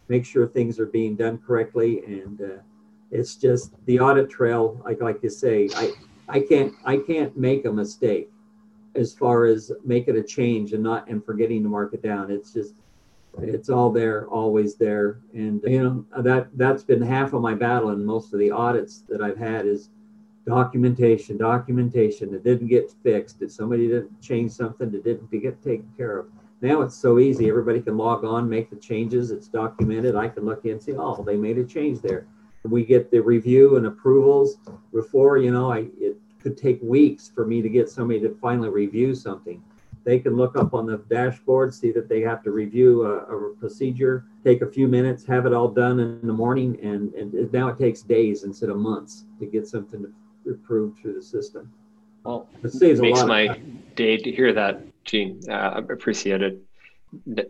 make 0.08 0.24
sure 0.24 0.46
things 0.46 0.78
are 0.78 0.86
being 0.86 1.16
done 1.16 1.38
correctly. 1.38 2.04
And 2.04 2.40
uh, 2.40 2.62
it's 3.10 3.36
just 3.36 3.72
the 3.86 3.98
audit 4.00 4.30
trail. 4.30 4.80
Like 4.84 5.00
like 5.00 5.22
you 5.22 5.30
say, 5.30 5.68
I 5.74 5.92
I 6.28 6.40
can't 6.40 6.72
I 6.84 6.98
can't 6.98 7.36
make 7.36 7.64
a 7.64 7.72
mistake 7.72 8.30
as 8.94 9.14
far 9.14 9.46
as 9.46 9.72
making 9.84 10.16
a 10.16 10.22
change 10.22 10.72
and 10.72 10.82
not 10.82 11.08
and 11.08 11.24
forgetting 11.24 11.62
to 11.62 11.68
mark 11.68 11.94
it 11.94 12.02
down. 12.02 12.30
It's 12.30 12.52
just 12.52 12.74
it's 13.40 13.68
all 13.68 13.90
there, 13.90 14.26
always 14.28 14.76
there, 14.76 15.20
and 15.32 15.60
you 15.64 15.82
know 15.82 16.22
that 16.22 16.48
that's 16.56 16.82
been 16.82 17.02
half 17.02 17.32
of 17.32 17.42
my 17.42 17.54
battle 17.54 17.90
in 17.90 18.04
most 18.04 18.32
of 18.32 18.40
the 18.40 18.50
audits 18.50 19.02
that 19.08 19.20
I've 19.20 19.36
had 19.36 19.66
is 19.66 19.90
documentation, 20.48 21.36
documentation 21.36 22.32
that 22.32 22.44
didn't 22.44 22.68
get 22.68 22.90
fixed. 23.02 23.38
that 23.40 23.52
somebody 23.52 23.88
didn't 23.88 24.20
change 24.20 24.52
something 24.52 24.90
that 24.90 25.04
didn't 25.04 25.30
get 25.30 25.62
taken 25.62 25.88
care 25.96 26.18
of? 26.18 26.26
Now 26.60 26.80
it's 26.82 26.96
so 26.96 27.18
easy. 27.18 27.48
Everybody 27.48 27.80
can 27.80 27.96
log 27.96 28.24
on, 28.24 28.48
make 28.48 28.70
the 28.70 28.76
changes. 28.76 29.30
It's 29.30 29.48
documented. 29.48 30.16
I 30.16 30.28
can 30.28 30.44
look 30.44 30.64
in 30.64 30.72
and 30.72 30.82
see, 30.82 30.94
oh, 30.94 31.22
they 31.22 31.36
made 31.36 31.58
a 31.58 31.64
change 31.64 32.00
there. 32.00 32.26
We 32.64 32.84
get 32.84 33.10
the 33.10 33.20
review 33.20 33.76
and 33.76 33.86
approvals. 33.86 34.56
Before, 34.92 35.38
you 35.38 35.50
know, 35.50 35.72
I 35.72 35.86
it 35.98 36.16
could 36.42 36.56
take 36.56 36.80
weeks 36.82 37.30
for 37.34 37.46
me 37.46 37.62
to 37.62 37.68
get 37.68 37.88
somebody 37.88 38.20
to 38.20 38.36
finally 38.40 38.68
review 38.68 39.14
something 39.14 39.62
they 40.08 40.18
can 40.18 40.36
look 40.36 40.56
up 40.56 40.72
on 40.72 40.86
the 40.86 40.96
dashboard, 41.10 41.74
see 41.74 41.92
that 41.92 42.08
they 42.08 42.22
have 42.22 42.42
to 42.44 42.50
review 42.50 43.04
a, 43.04 43.16
a, 43.26 43.54
procedure, 43.56 44.24
take 44.42 44.62
a 44.62 44.66
few 44.66 44.88
minutes, 44.88 45.22
have 45.26 45.44
it 45.44 45.52
all 45.52 45.68
done 45.68 46.00
in 46.00 46.26
the 46.26 46.32
morning, 46.32 46.78
and, 46.82 47.12
and 47.12 47.52
now 47.52 47.68
it 47.68 47.78
takes 47.78 48.00
days 48.00 48.42
instead 48.42 48.70
of 48.70 48.78
months 48.78 49.26
to 49.38 49.44
get 49.44 49.66
something 49.66 50.10
approved 50.48 51.00
through 51.00 51.14
the 51.14 51.22
system. 51.22 51.72
Well, 52.24 52.48
it 52.62 52.72
saves 52.72 53.00
makes 53.00 53.22
my 53.24 53.60
day 53.94 54.16
to 54.16 54.30
hear 54.30 54.52
that, 54.52 54.82
Gene. 55.04 55.40
Uh, 55.48 55.52
I 55.52 55.78
appreciate 55.78 56.42
it. 56.42 56.62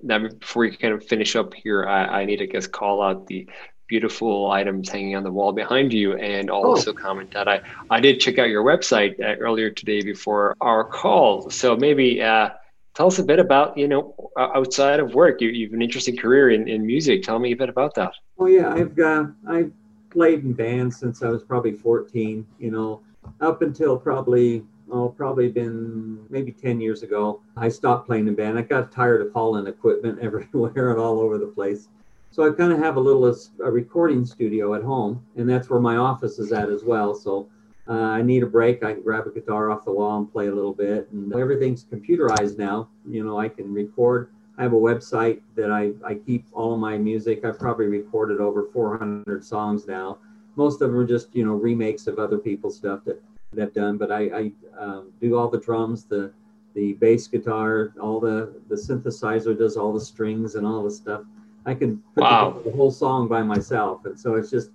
Now, 0.03 0.29
before 0.29 0.61
we 0.61 0.77
kind 0.77 0.95
of 0.95 1.05
finish 1.05 1.35
up 1.35 1.53
here, 1.55 1.87
I, 1.87 2.21
I 2.21 2.25
need 2.25 2.37
to 2.37 2.47
guess 2.47 2.67
call 2.67 3.03
out 3.03 3.27
the 3.27 3.49
beautiful 3.89 4.51
items 4.51 4.89
hanging 4.89 5.17
on 5.17 5.25
the 5.25 5.33
wall 5.33 5.53
behind 5.53 5.93
you 5.93 6.15
and 6.17 6.51
also 6.51 6.91
oh. 6.91 6.95
comment 6.95 7.33
that 7.33 7.49
I, 7.49 7.63
I 7.91 8.01
did 8.01 8.21
check 8.21 8.39
out 8.39 8.51
your 8.51 8.63
website 8.63 9.19
uh, 9.19 9.37
earlier 9.41 9.71
today 9.71 10.03
before 10.03 10.55
our 10.61 10.85
call. 10.85 11.51
So 11.51 11.75
maybe 11.75 12.23
uh, 12.23 12.51
tell 12.95 13.07
us 13.07 13.19
a 13.19 13.25
bit 13.25 13.39
about, 13.39 13.79
you 13.79 13.89
know, 13.89 14.15
outside 14.37 15.01
of 15.01 15.15
work, 15.15 15.41
you, 15.41 15.49
you've 15.49 15.73
an 15.73 15.83
interesting 15.83 16.17
career 16.17 16.51
in, 16.51 16.69
in 16.69 16.87
music. 16.87 17.23
Tell 17.23 17.39
me 17.39 17.53
a 17.53 17.57
bit 17.57 17.71
about 17.71 17.95
that. 17.95 18.13
Oh 18.39 18.47
yeah, 18.47 18.69
I've 18.73 18.95
got, 18.95 19.31
I've 19.49 19.73
played 20.11 20.45
in 20.45 20.53
bands 20.53 20.99
since 20.99 21.23
I 21.23 21.29
was 21.29 21.43
probably 21.43 21.73
14, 21.73 22.47
you 22.59 22.71
know, 22.71 23.01
up 23.41 23.63
until 23.63 23.97
probably 23.97 24.65
oh, 24.91 25.09
probably 25.09 25.49
been 25.49 26.19
maybe 26.31 26.53
10 26.53 26.81
years 26.81 27.03
ago. 27.03 27.41
I 27.57 27.69
stopped 27.69 28.07
playing 28.07 28.29
in 28.29 28.35
band. 28.35 28.59
I 28.59 28.63
got 28.63 28.91
tired 28.91 29.21
of 29.21 29.33
hauling 29.33 29.67
equipment 29.67 30.19
everywhere 30.23 30.91
and 30.91 30.99
all 30.99 31.21
over 31.21 31.39
the 31.39 31.47
place. 31.47 31.89
So 32.31 32.47
I 32.47 32.55
kind 32.55 32.73
of 32.73 32.79
have 32.79 32.97
a 32.97 33.01
little 33.01 33.35
a 33.63 33.71
recording 33.71 34.25
studio 34.25 34.75
at 34.75 34.83
home, 34.83 35.25
and 35.37 35.49
that's 35.49 35.71
where 35.71 35.81
my 35.81 35.97
office 35.97 36.39
is 36.39 36.53
at 36.53 36.69
as 36.69 36.85
well. 36.85 37.15
So 37.15 37.49
uh, 37.89 37.93
I 37.93 38.23
need 38.23 38.43
a 38.43 38.47
break. 38.47 38.83
I 38.85 38.93
can 38.93 39.03
grab 39.03 39.27
a 39.27 39.31
guitar 39.31 39.71
off 39.71 39.85
the 39.85 39.93
wall 39.93 40.19
and 40.19 40.31
play 40.31 40.49
a 40.49 40.55
little 40.55 40.75
bit. 40.75 41.09
And 41.11 41.33
everything's 41.35 41.85
computerized 41.85 42.59
now. 42.59 42.91
You 43.09 43.25
know, 43.25 43.39
I 43.39 43.49
can 43.49 43.73
record. 43.73 44.31
I 44.59 44.63
have 44.65 44.73
a 44.73 44.77
website 44.77 45.41
that 45.55 45.71
I, 45.71 45.93
I 46.05 46.15
keep 46.15 46.45
all 46.53 46.75
of 46.75 46.81
my 46.81 46.99
music. 46.99 47.45
I've 47.45 47.61
probably 47.61 47.87
recorded 47.87 48.41
over 48.41 48.65
400 48.73 49.45
songs 49.45 49.87
now. 49.87 50.19
Most 50.57 50.83
of 50.83 50.91
them 50.91 50.99
are 50.99 51.07
just, 51.07 51.35
you 51.35 51.45
know, 51.47 51.53
remakes 51.53 52.09
of 52.09 52.19
other 52.19 52.39
people's 52.39 52.77
stuff 52.77 53.05
that, 53.05 53.23
that 53.53 53.63
I've 53.63 53.73
done. 53.73 53.97
But 53.97 54.11
I, 54.11 54.23
I 54.25 54.53
um, 54.77 55.13
do 55.21 55.37
all 55.37 55.49
the 55.49 55.61
drums, 55.61 56.05
the 56.05 56.33
the 56.75 56.93
bass 56.95 57.27
guitar, 57.27 57.93
all 58.01 58.21
the 58.21 58.53
the 58.69 58.75
synthesizer 58.75 59.57
does 59.57 59.77
all 59.77 59.93
the 59.93 60.01
strings 60.01 60.55
and 60.57 60.67
all 60.67 60.83
the 60.83 60.91
stuff. 60.91 61.23
I 61.65 61.75
can 61.75 62.03
put 62.15 62.23
Wow. 62.23 62.61
the 62.65 62.71
whole 62.73 62.91
song 62.91 63.29
by 63.29 63.43
myself, 63.43 64.05
and 64.07 64.19
so 64.19 64.35
it's 64.35 64.51
just 64.51 64.71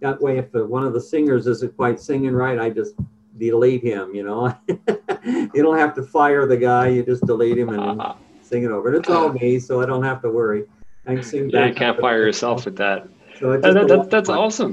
that 0.00 0.20
way. 0.20 0.38
If 0.38 0.52
one 0.54 0.84
of 0.84 0.92
the 0.94 1.00
singers 1.00 1.46
isn't 1.46 1.76
quite 1.76 2.00
singing 2.00 2.32
right, 2.32 2.58
I 2.58 2.70
just 2.70 2.94
delete 3.38 3.82
him. 3.82 4.14
You 4.14 4.24
know, 4.24 4.54
you 5.24 5.62
don't 5.62 5.78
have 5.78 5.94
to 5.96 6.02
fire 6.02 6.46
the 6.46 6.56
guy; 6.56 6.88
you 6.88 7.02
just 7.04 7.24
delete 7.26 7.58
him 7.58 7.70
and 7.70 8.02
sing 8.46 8.64
it 8.64 8.70
over. 8.70 8.88
And 8.88 8.96
it's 8.96 9.08
all 9.10 9.32
me, 9.32 9.58
so 9.58 9.80
I 9.82 9.86
don't 9.86 10.02
have 10.02 10.22
to 10.22 10.30
worry. 10.30 10.64
I 11.06 11.14
can 11.14 11.22
sing. 11.22 11.50
Yeah, 11.50 11.66
you 11.66 11.74
can't 11.74 11.98
fire 12.00 12.22
yourself 12.22 12.64
with 12.64 12.76
that. 12.76 13.08
So 13.38 13.52
it's 13.52 13.66
Uh, 13.66 13.72
that, 13.72 13.88
that, 13.88 14.10
that's 14.10 14.28
fun. 14.28 14.38
awesome. 14.38 14.72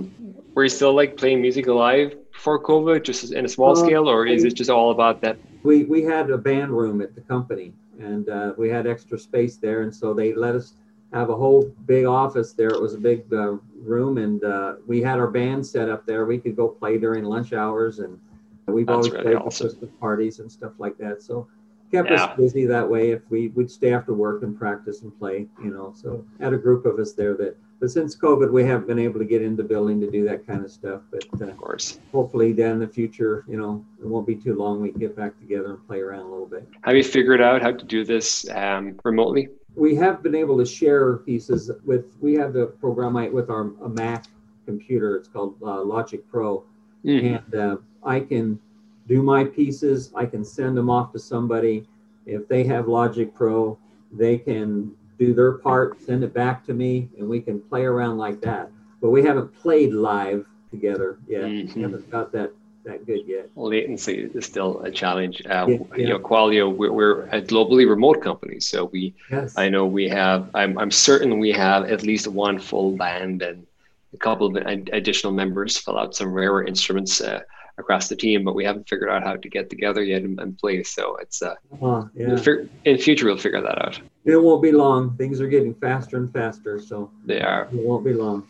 Were 0.56 0.64
you 0.64 0.70
still 0.70 0.94
like 0.94 1.18
playing 1.18 1.42
music 1.42 1.68
live 1.68 2.16
before 2.32 2.62
COVID, 2.62 3.04
just 3.04 3.32
in 3.34 3.46
a 3.46 3.48
small 3.50 3.72
Uh, 3.72 3.76
scale, 3.76 4.10
or 4.10 4.26
is 4.26 4.44
it 4.44 4.54
just 4.56 4.70
all 4.70 4.92
about 4.92 5.22
that? 5.22 5.38
we 5.64 5.86
we 5.86 6.04
had 6.04 6.30
a 6.30 6.38
band 6.38 6.72
room 6.72 7.02
at 7.02 7.16
the 7.16 7.22
company 7.22 7.72
and 8.00 8.28
uh, 8.28 8.54
we 8.58 8.68
had 8.70 8.86
extra 8.86 9.18
space 9.18 9.56
there 9.66 9.80
and 9.84 9.94
so 9.96 10.14
they 10.14 10.34
let 10.34 10.56
us 10.56 10.74
have 11.14 11.30
a 11.30 11.38
whole 11.44 11.62
big 11.86 12.04
office 12.06 12.52
there 12.60 12.72
it 12.78 12.82
was 12.82 12.94
a 12.96 12.98
big 12.98 13.20
uh, 13.34 13.54
room 13.94 14.18
and 14.18 14.44
uh, 14.44 14.74
we 14.92 14.98
had 15.02 15.18
our 15.20 15.32
band 15.40 15.66
set 15.66 15.88
up 15.94 16.02
there 16.06 16.26
we 16.26 16.38
could 16.38 16.56
go 16.58 16.68
play 16.68 16.98
during 16.98 17.24
lunch 17.24 17.54
hours 17.54 18.00
and 18.00 18.20
we've 18.68 18.88
That's 18.88 19.08
always 19.08 19.12
really 19.14 19.24
played 19.24 19.38
awesome. 19.38 19.68
Christmas 19.70 19.92
parties 20.02 20.40
and 20.42 20.52
stuff 20.52 20.74
like 20.80 20.98
that 20.98 21.22
so 21.22 21.48
kept 21.94 22.10
Yeah. 22.10 22.24
us 22.26 22.36
busy 22.38 22.66
that 22.66 22.90
way 22.90 23.12
if 23.12 23.22
we 23.30 23.50
would 23.50 23.70
stay 23.70 23.94
after 23.94 24.14
work 24.16 24.42
and 24.42 24.58
practice 24.58 25.04
and 25.04 25.18
play 25.20 25.48
you 25.64 25.70
know 25.72 25.94
so 25.96 26.26
had 26.40 26.52
a 26.52 26.58
group 26.58 26.88
of 26.88 26.98
us 26.98 27.14
there 27.14 27.36
that 27.36 27.56
but 27.80 27.92
since 27.92 28.16
covid 28.16 28.52
we 28.52 28.64
haven't 28.64 28.88
been 28.88 28.98
able 28.98 29.20
to 29.20 29.26
get 29.26 29.44
into 29.44 29.62
the 29.62 29.70
building 29.70 30.02
to 30.02 30.10
do 30.10 30.26
that 30.26 30.46
kind 30.48 30.66
of 30.66 30.72
stuff 30.72 31.02
but 31.12 31.24
uh, 31.40 31.46
Of 31.46 31.58
course. 31.58 32.00
hopefully 32.12 32.52
down 32.52 32.72
in 32.72 32.80
the 32.80 32.88
future, 32.88 33.46
you 33.48 33.58
know, 33.58 33.86
it 34.02 34.08
won't 34.08 34.26
be 34.26 34.36
too 34.36 34.56
long. 34.56 34.82
We 34.82 34.90
can 34.90 35.00
get 35.00 35.16
back 35.16 35.38
together 35.40 35.70
and 35.74 35.88
play 35.88 36.00
around 36.00 36.22
a 36.26 36.30
little 36.30 36.46
bit. 36.48 36.68
Have 36.84 36.96
you 36.96 37.04
figured 37.04 37.42
out 37.42 37.62
how 37.62 37.72
to 37.72 37.86
do 37.86 38.04
this 38.06 38.50
um, 38.50 39.00
remotely? 39.04 39.50
We 39.76 39.94
have 39.96 40.24
been 40.24 40.36
able 40.36 40.58
to 40.58 40.66
share 40.66 41.18
pieces 41.18 41.70
with. 41.86 42.06
We 42.22 42.34
have 42.36 42.54
the 42.54 42.68
program 42.68 43.14
with 43.34 43.50
our 43.50 43.72
a 43.84 43.90
Mac 43.90 44.26
computer. 44.66 45.16
It's 45.18 45.28
called 45.28 45.56
uh, 45.62 45.84
Logic 45.84 46.22
Pro, 46.32 46.64
Mhm. 47.06 47.38
and 47.38 47.56
uh, 47.56 47.78
I 48.04 48.20
can 48.22 48.60
do 49.08 49.22
my 49.22 49.44
pieces. 49.44 50.12
I 50.16 50.26
can 50.26 50.44
send 50.46 50.78
them 50.78 50.90
off 50.90 51.12
to 51.14 51.20
somebody. 51.20 51.88
If 52.26 52.48
they 52.48 52.64
have 52.66 52.88
Logic 52.88 53.34
Pro, 53.34 53.78
they 54.12 54.38
can 54.38 54.92
do 55.20 55.34
their 55.34 55.54
part, 55.54 56.02
send 56.02 56.24
it 56.24 56.34
back 56.34 56.66
to 56.66 56.74
me, 56.74 57.10
and 57.18 57.28
we 57.28 57.42
can 57.42 57.60
play 57.60 57.84
around 57.84 58.18
like 58.18 58.42
that. 58.42 58.70
But 59.02 59.10
we 59.10 59.24
haven't 59.24 59.54
played 59.56 59.94
live 59.94 60.46
together 60.72 61.18
yet. 61.28 61.44
Mhm. 61.44 61.76
We 61.76 61.82
haven't 61.82 62.10
got 62.10 62.32
that 62.32 62.52
that 62.86 63.06
good 63.06 63.26
yet. 63.26 63.50
Latency 63.56 64.30
is 64.34 64.46
still 64.46 64.82
a 64.82 64.92
challenge. 64.92 65.42
Uh, 65.46 65.68
Yeah, 65.70 65.78
You 65.96 66.08
know, 66.10 66.20
Qualio, 66.20 66.70
we're, 66.76 66.92
we're 66.92 67.22
a 67.28 67.42
globally 67.42 67.90
remote 67.90 68.22
company, 68.22 68.60
so 68.60 68.90
we 68.92 69.14
Yes. 69.32 69.58
I 69.58 69.70
know 69.70 69.86
we 69.86 70.10
have. 70.10 70.50
I'm, 70.54 70.78
I'm 70.78 70.92
certain 70.92 71.40
we 71.40 71.54
have 71.54 71.86
at 71.86 72.04
least 72.04 72.28
one 72.28 72.60
full 72.60 72.98
band 72.98 73.42
and 73.42 73.66
a 74.14 74.18
couple 74.18 74.48
of 74.48 74.56
additional 74.92 75.32
members 75.32 75.78
fill 75.78 75.98
out 75.98 76.14
some 76.14 76.34
rarer 76.34 76.66
instruments 76.66 77.22
uh, 77.22 77.40
across 77.78 78.08
the 78.08 78.16
team, 78.16 78.44
but 78.44 78.56
we 78.56 78.64
haven't 78.64 78.88
figured 78.88 79.10
out 79.10 79.24
how 79.24 79.36
to 79.36 79.50
get 79.50 79.70
together 79.70 80.04
yet 80.04 80.22
and, 80.22 80.40
and 80.40 80.58
play. 80.58 80.84
So 80.84 81.18
it's 81.18 81.42
uh, 81.42 81.56
Uh, 81.82 82.06
yeah. 82.16 82.38
in 82.86 82.98
future 82.98 83.26
we'll 83.26 83.38
figure 83.38 83.62
that 83.62 83.82
out. 83.84 84.00
It 84.26 84.38
won't 84.38 84.62
be 84.62 84.72
long. 84.72 85.16
Things 85.18 85.42
are 85.42 85.48
getting 85.48 85.74
faster 85.76 86.18
and 86.18 86.32
faster, 86.32 86.80
so 86.80 87.10
They 87.26 87.42
are. 87.42 87.64
it 87.72 87.74
won't 87.74 88.06
be 88.06 88.14
long. 88.14 88.48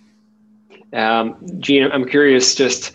Um, 0.91 1.37
Gene, 1.59 1.89
I'm 1.91 2.05
curious. 2.05 2.53
Just 2.55 2.91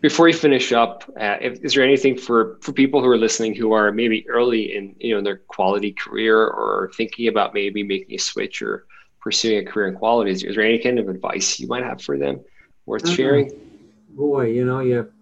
before 0.00 0.28
you 0.28 0.34
finish 0.34 0.72
up, 0.72 1.04
uh, 1.20 1.36
if, 1.40 1.62
is 1.64 1.74
there 1.74 1.84
anything 1.84 2.16
for 2.16 2.56
for 2.60 2.72
people 2.72 3.00
who 3.02 3.08
are 3.08 3.18
listening 3.18 3.54
who 3.54 3.72
are 3.72 3.92
maybe 3.92 4.26
early 4.28 4.74
in 4.76 4.94
you 4.98 5.12
know 5.12 5.18
in 5.18 5.24
their 5.24 5.38
quality 5.48 5.92
career 5.92 6.38
or 6.38 6.90
thinking 6.96 7.28
about 7.28 7.52
maybe 7.54 7.82
making 7.82 8.14
a 8.14 8.18
switch 8.18 8.62
or 8.62 8.86
pursuing 9.20 9.58
a 9.66 9.70
career 9.70 9.88
in 9.88 9.94
quality? 9.96 10.30
Is, 10.30 10.42
there 10.42 10.62
any 10.64 10.78
kind 10.78 10.98
of 10.98 11.08
advice 11.08 11.58
you 11.58 11.66
might 11.66 11.82
have 11.82 12.00
for 12.00 12.16
them 12.16 12.40
worth 12.86 13.04
Uh-uh. 13.04 13.14
sharing? 13.14 13.50
Boy, 14.10 14.46
you 14.52 14.64
know, 14.64 14.80
you 14.80 15.12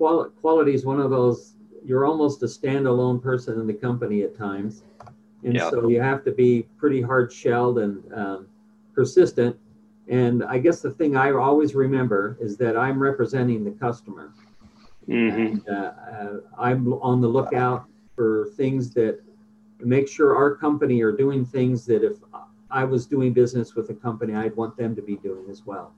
qual- 0.00 0.30
quality 0.40 0.72
is 0.72 0.86
one 0.86 0.98
of 0.98 1.10
those. 1.10 1.56
You're 1.84 2.06
almost 2.06 2.42
a 2.42 2.46
standalone 2.46 3.22
person 3.22 3.60
in 3.60 3.66
the 3.66 3.74
company 3.74 4.22
at 4.22 4.34
times, 4.34 4.82
and 5.44 5.54
Yeah. 5.56 5.68
so 5.70 5.88
you 5.88 6.00
have 6.00 6.24
to 6.24 6.32
be 6.32 6.66
pretty 6.78 7.02
hard 7.02 7.30
shelled 7.30 7.78
and 7.78 8.02
um, 8.14 8.46
persistent. 8.94 9.54
And 10.08 10.42
I 10.42 10.58
guess 10.58 10.80
the 10.80 10.90
thing 10.90 11.16
I 11.16 11.32
always 11.32 11.74
remember 11.74 12.38
is 12.40 12.56
that 12.56 12.76
I'm 12.76 12.98
representing 13.02 13.62
the 13.64 13.72
customer. 13.72 14.32
hmm 15.06 15.28
and 15.28 15.68
uh, 15.68 15.92
uh, 16.14 16.36
I'm 16.58 16.92
on 16.94 17.20
the 17.20 17.28
lookout 17.28 17.84
for 18.16 18.48
things 18.56 18.92
that 18.94 19.20
make 19.80 20.08
sure 20.08 20.34
our 20.36 20.54
company 20.54 21.02
are 21.02 21.12
doing 21.12 21.44
things 21.44 21.84
that 21.86 22.02
if 22.04 22.16
I 22.70 22.84
was 22.84 23.06
doing 23.06 23.32
business 23.32 23.74
with 23.74 23.90
a 23.90 23.94
company, 23.94 24.34
I'd 24.34 24.56
want 24.56 24.76
them 24.76 24.94
to 24.96 25.02
be 25.02 25.16
doing 25.16 25.46
as 25.50 25.60
well. 25.66 25.92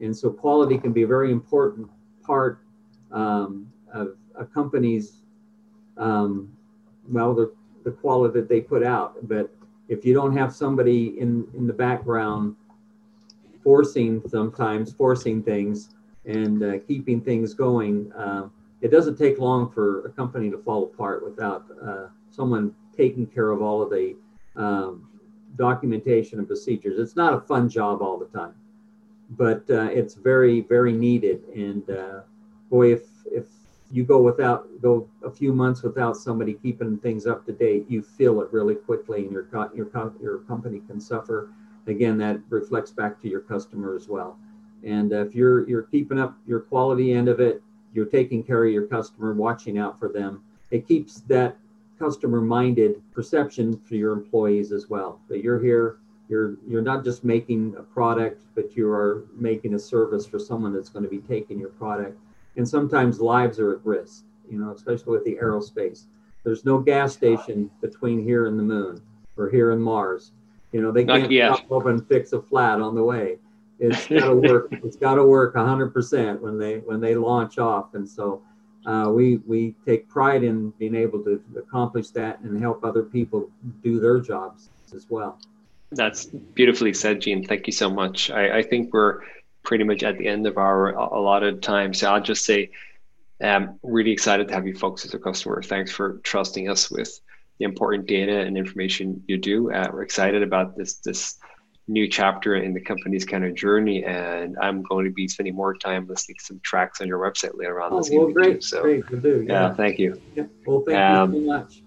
And 0.00 0.16
so 0.16 0.30
quality 0.30 0.76
can 0.78 0.92
be 0.92 1.02
a 1.02 1.06
very 1.16 1.30
important 1.32 1.88
part 2.22 2.60
um, 3.12 3.72
of 3.92 4.16
a 4.34 4.44
company's, 4.44 5.22
um, 5.96 6.52
well, 7.08 7.34
the, 7.34 7.52
the 7.84 7.90
quality 7.90 8.40
that 8.40 8.48
they 8.48 8.60
put 8.60 8.82
out. 8.82 9.16
But 9.28 9.50
if 9.88 10.04
you 10.04 10.14
don't 10.14 10.36
have 10.36 10.54
somebody 10.54 11.18
in, 11.18 11.46
in 11.54 11.66
the 11.66 11.72
background 11.72 12.54
forcing 13.64 14.22
sometimes 14.28 14.92
forcing 14.92 15.42
things 15.42 15.90
and 16.24 16.62
uh, 16.62 16.78
keeping 16.86 17.20
things 17.20 17.54
going, 17.54 18.12
uh, 18.12 18.48
it 18.80 18.90
doesn't 18.90 19.16
take 19.16 19.38
long 19.38 19.70
for 19.70 20.06
a 20.06 20.10
company 20.10 20.50
to 20.50 20.58
fall 20.58 20.84
apart 20.84 21.24
without 21.24 21.66
uh, 21.82 22.06
someone 22.30 22.74
taking 22.96 23.26
care 23.26 23.50
of 23.50 23.62
all 23.62 23.82
of 23.82 23.90
the 23.90 24.14
um, 24.56 25.08
documentation 25.56 26.38
and 26.38 26.46
procedures. 26.46 26.98
It's 26.98 27.16
not 27.16 27.32
a 27.32 27.40
fun 27.40 27.68
job 27.68 28.02
all 28.02 28.18
the 28.18 28.26
time, 28.26 28.54
but 29.30 29.68
uh, 29.70 29.88
it's 29.90 30.14
very, 30.14 30.60
very 30.62 30.92
needed. 30.92 31.42
And 31.54 31.88
uh, 31.90 32.20
boy, 32.70 32.92
if 32.92 33.02
if 33.26 33.44
you 33.90 34.04
go 34.04 34.20
without 34.20 34.68
go 34.82 35.08
a 35.24 35.30
few 35.30 35.52
months 35.52 35.82
without 35.82 36.16
somebody 36.16 36.54
keeping 36.54 36.98
things 36.98 37.26
up 37.26 37.46
to 37.46 37.52
date, 37.52 37.86
you 37.88 38.02
feel 38.02 38.40
it 38.40 38.52
really 38.52 38.74
quickly, 38.74 39.24
and 39.24 39.32
your 39.32 39.46
your 39.74 40.12
your 40.20 40.38
company 40.40 40.80
can 40.86 41.00
suffer. 41.00 41.50
Again, 41.86 42.18
that 42.18 42.38
reflects 42.50 42.90
back 42.90 43.20
to 43.22 43.28
your 43.28 43.40
customer 43.40 43.96
as 43.96 44.08
well. 44.08 44.38
And 44.84 45.12
uh, 45.12 45.24
if 45.24 45.34
you're 45.34 45.68
you're 45.68 45.82
keeping 45.82 46.18
up 46.18 46.36
your 46.46 46.60
quality 46.60 47.12
end 47.12 47.28
of 47.28 47.40
it, 47.40 47.62
you're 47.94 48.06
taking 48.06 48.42
care 48.42 48.64
of 48.64 48.72
your 48.72 48.86
customer, 48.86 49.32
watching 49.32 49.78
out 49.78 49.98
for 49.98 50.08
them. 50.08 50.42
It 50.70 50.86
keeps 50.86 51.20
that 51.22 51.56
customer 51.98 52.40
minded 52.40 53.02
perception 53.12 53.80
for 53.88 53.94
your 53.94 54.12
employees 54.12 54.70
as 54.70 54.88
well. 54.88 55.20
That 55.28 55.42
you're 55.42 55.60
here, 55.60 55.96
you're 56.28 56.56
you're 56.66 56.82
not 56.82 57.04
just 57.04 57.24
making 57.24 57.74
a 57.78 57.82
product, 57.82 58.42
but 58.54 58.76
you 58.76 58.88
are 58.90 59.24
making 59.34 59.74
a 59.74 59.78
service 59.78 60.26
for 60.26 60.38
someone 60.38 60.72
that's 60.74 60.90
going 60.90 61.04
to 61.04 61.10
be 61.10 61.18
taking 61.20 61.58
your 61.58 61.70
product. 61.70 62.18
And 62.58 62.68
sometimes 62.68 63.20
lives 63.20 63.60
are 63.60 63.72
at 63.72 63.86
risk, 63.86 64.24
you 64.50 64.58
know, 64.58 64.72
especially 64.72 65.12
with 65.12 65.24
the 65.24 65.36
aerospace. 65.36 66.06
There's 66.44 66.64
no 66.64 66.78
gas 66.78 67.12
station 67.12 67.70
between 67.80 68.22
here 68.22 68.46
and 68.46 68.58
the 68.58 68.64
moon 68.64 69.00
or 69.36 69.48
here 69.48 69.70
and 69.70 69.82
Mars. 69.82 70.32
You 70.72 70.82
know, 70.82 70.90
they 70.90 71.04
can't 71.04 71.32
stop 71.32 71.70
up 71.70 71.86
and 71.86 72.06
fix 72.08 72.32
a 72.32 72.42
flat 72.42 72.80
on 72.80 72.96
the 72.96 73.02
way. 73.02 73.38
It's 73.78 74.06
got 74.08 74.28
to 74.28 74.34
work. 74.34 74.68
it's 74.72 74.96
got 74.96 75.14
to 75.14 75.24
work 75.24 75.54
100% 75.54 76.40
when 76.40 76.58
they 76.58 76.78
when 76.78 77.00
they 77.00 77.14
launch 77.14 77.58
off. 77.58 77.94
And 77.94 78.08
so 78.08 78.42
uh, 78.86 79.08
we 79.14 79.36
we 79.46 79.76
take 79.86 80.08
pride 80.08 80.42
in 80.42 80.70
being 80.80 80.96
able 80.96 81.22
to 81.24 81.40
accomplish 81.56 82.08
that 82.10 82.40
and 82.40 82.60
help 82.60 82.84
other 82.84 83.04
people 83.04 83.48
do 83.84 84.00
their 84.00 84.18
jobs 84.18 84.70
as 84.92 85.06
well. 85.08 85.38
That's 85.92 86.26
beautifully 86.26 86.92
said, 86.92 87.20
Gene. 87.20 87.44
Thank 87.44 87.66
you 87.66 87.72
so 87.72 87.88
much. 87.88 88.30
I, 88.30 88.58
I 88.58 88.62
think 88.62 88.92
we're 88.92 89.20
pretty 89.68 89.84
much 89.84 90.02
at 90.02 90.16
the 90.16 90.26
end 90.26 90.46
of 90.46 90.56
our 90.56 90.94
a- 90.94 91.18
allotted 91.18 91.62
time. 91.62 91.92
So 91.92 92.10
I'll 92.10 92.22
just 92.22 92.44
say, 92.46 92.70
um, 93.42 93.78
really 93.82 94.10
excited 94.12 94.48
to 94.48 94.54
have 94.54 94.66
you 94.66 94.74
folks 94.74 95.04
as 95.04 95.12
a 95.12 95.18
customer. 95.18 95.62
Thanks 95.62 95.92
for 95.92 96.20
trusting 96.24 96.70
us 96.70 96.90
with 96.90 97.10
the 97.58 97.66
important 97.66 98.06
data 98.06 98.38
and 98.40 98.56
information 98.56 99.22
you 99.28 99.36
do. 99.36 99.70
Uh, 99.70 99.88
we're 99.92 100.02
excited 100.02 100.42
about 100.42 100.74
this 100.78 100.94
this 101.04 101.36
new 101.86 102.08
chapter 102.08 102.56
in 102.56 102.72
the 102.72 102.80
company's 102.80 103.24
kind 103.26 103.44
of 103.44 103.54
journey, 103.54 104.04
and 104.04 104.56
I'm 104.60 104.82
going 104.82 105.04
to 105.04 105.10
be 105.10 105.28
spending 105.28 105.54
more 105.54 105.74
time 105.76 106.06
listening 106.08 106.36
to 106.38 106.44
some 106.44 106.60
tracks 106.62 107.00
on 107.02 107.06
your 107.08 107.18
website 107.18 107.54
later 107.54 107.80
on 107.82 107.92
Oh, 107.92 107.98
this 107.98 108.10
well, 108.10 108.28
evening. 108.30 108.34
too. 108.34 108.50
great, 108.52 108.64
So 108.64 108.82
great, 108.82 109.10
we'll 109.10 109.20
do. 109.20 109.44
yeah, 109.46 109.52
Yeah. 109.68 109.74
thank 109.74 109.98
you. 109.98 110.20
yeah. 110.34 110.44
Well, 110.66 110.82
thank 110.86 110.98
Um, 110.98 111.34
you 111.34 111.40
so 111.40 111.46
much. 111.46 111.82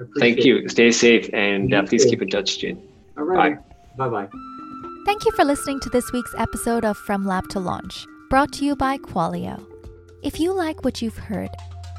I 0.00 0.20
Thank 0.20 0.44
you. 0.44 0.56
it. 0.58 0.70
Stay 0.70 0.90
safe 0.90 1.30
and 1.32 1.72
uh, 1.72 1.82
please 1.84 2.02
too. 2.04 2.10
keep 2.10 2.22
in 2.22 2.28
touch, 2.28 2.58
Gene. 2.58 2.82
All 3.16 3.24
right. 3.24 3.56
Bye 3.96 4.08
bye. 4.08 4.53
Thank 5.04 5.26
you 5.26 5.32
for 5.32 5.44
listening 5.44 5.80
to 5.80 5.90
this 5.90 6.12
week's 6.12 6.34
episode 6.38 6.82
of 6.82 6.96
From 6.96 7.26
Lab 7.26 7.48
to 7.50 7.60
Launch, 7.60 8.06
brought 8.30 8.52
to 8.54 8.64
you 8.64 8.74
by 8.74 8.96
Qualio. 8.96 9.62
If 10.22 10.40
you 10.40 10.54
like 10.54 10.82
what 10.82 11.02
you've 11.02 11.18
heard, 11.18 11.50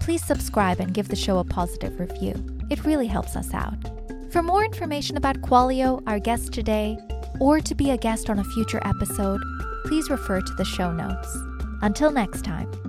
please 0.01 0.25
subscribe 0.25 0.79
and 0.79 0.91
give 0.91 1.09
the 1.09 1.15
show 1.15 1.37
a 1.37 1.43
positive 1.43 1.99
review. 1.99 2.33
It 2.71 2.83
really 2.83 3.05
helps 3.05 3.35
us 3.35 3.53
out. 3.53 3.77
For 4.31 4.41
more 4.41 4.65
information 4.65 5.17
about 5.17 5.41
Qualio, 5.41 6.01
our 6.07 6.19
guest 6.19 6.51
today, 6.51 6.97
or 7.39 7.59
to 7.59 7.75
be 7.75 7.91
a 7.91 7.97
guest 7.97 8.31
on 8.31 8.39
a 8.39 8.43
future 8.43 8.81
episode, 8.83 9.39
please 9.85 10.09
refer 10.09 10.41
to 10.41 10.53
the 10.55 10.65
show 10.65 10.91
notes. 10.91 11.37
Until 11.83 12.11
next 12.11 12.43
time. 12.43 12.84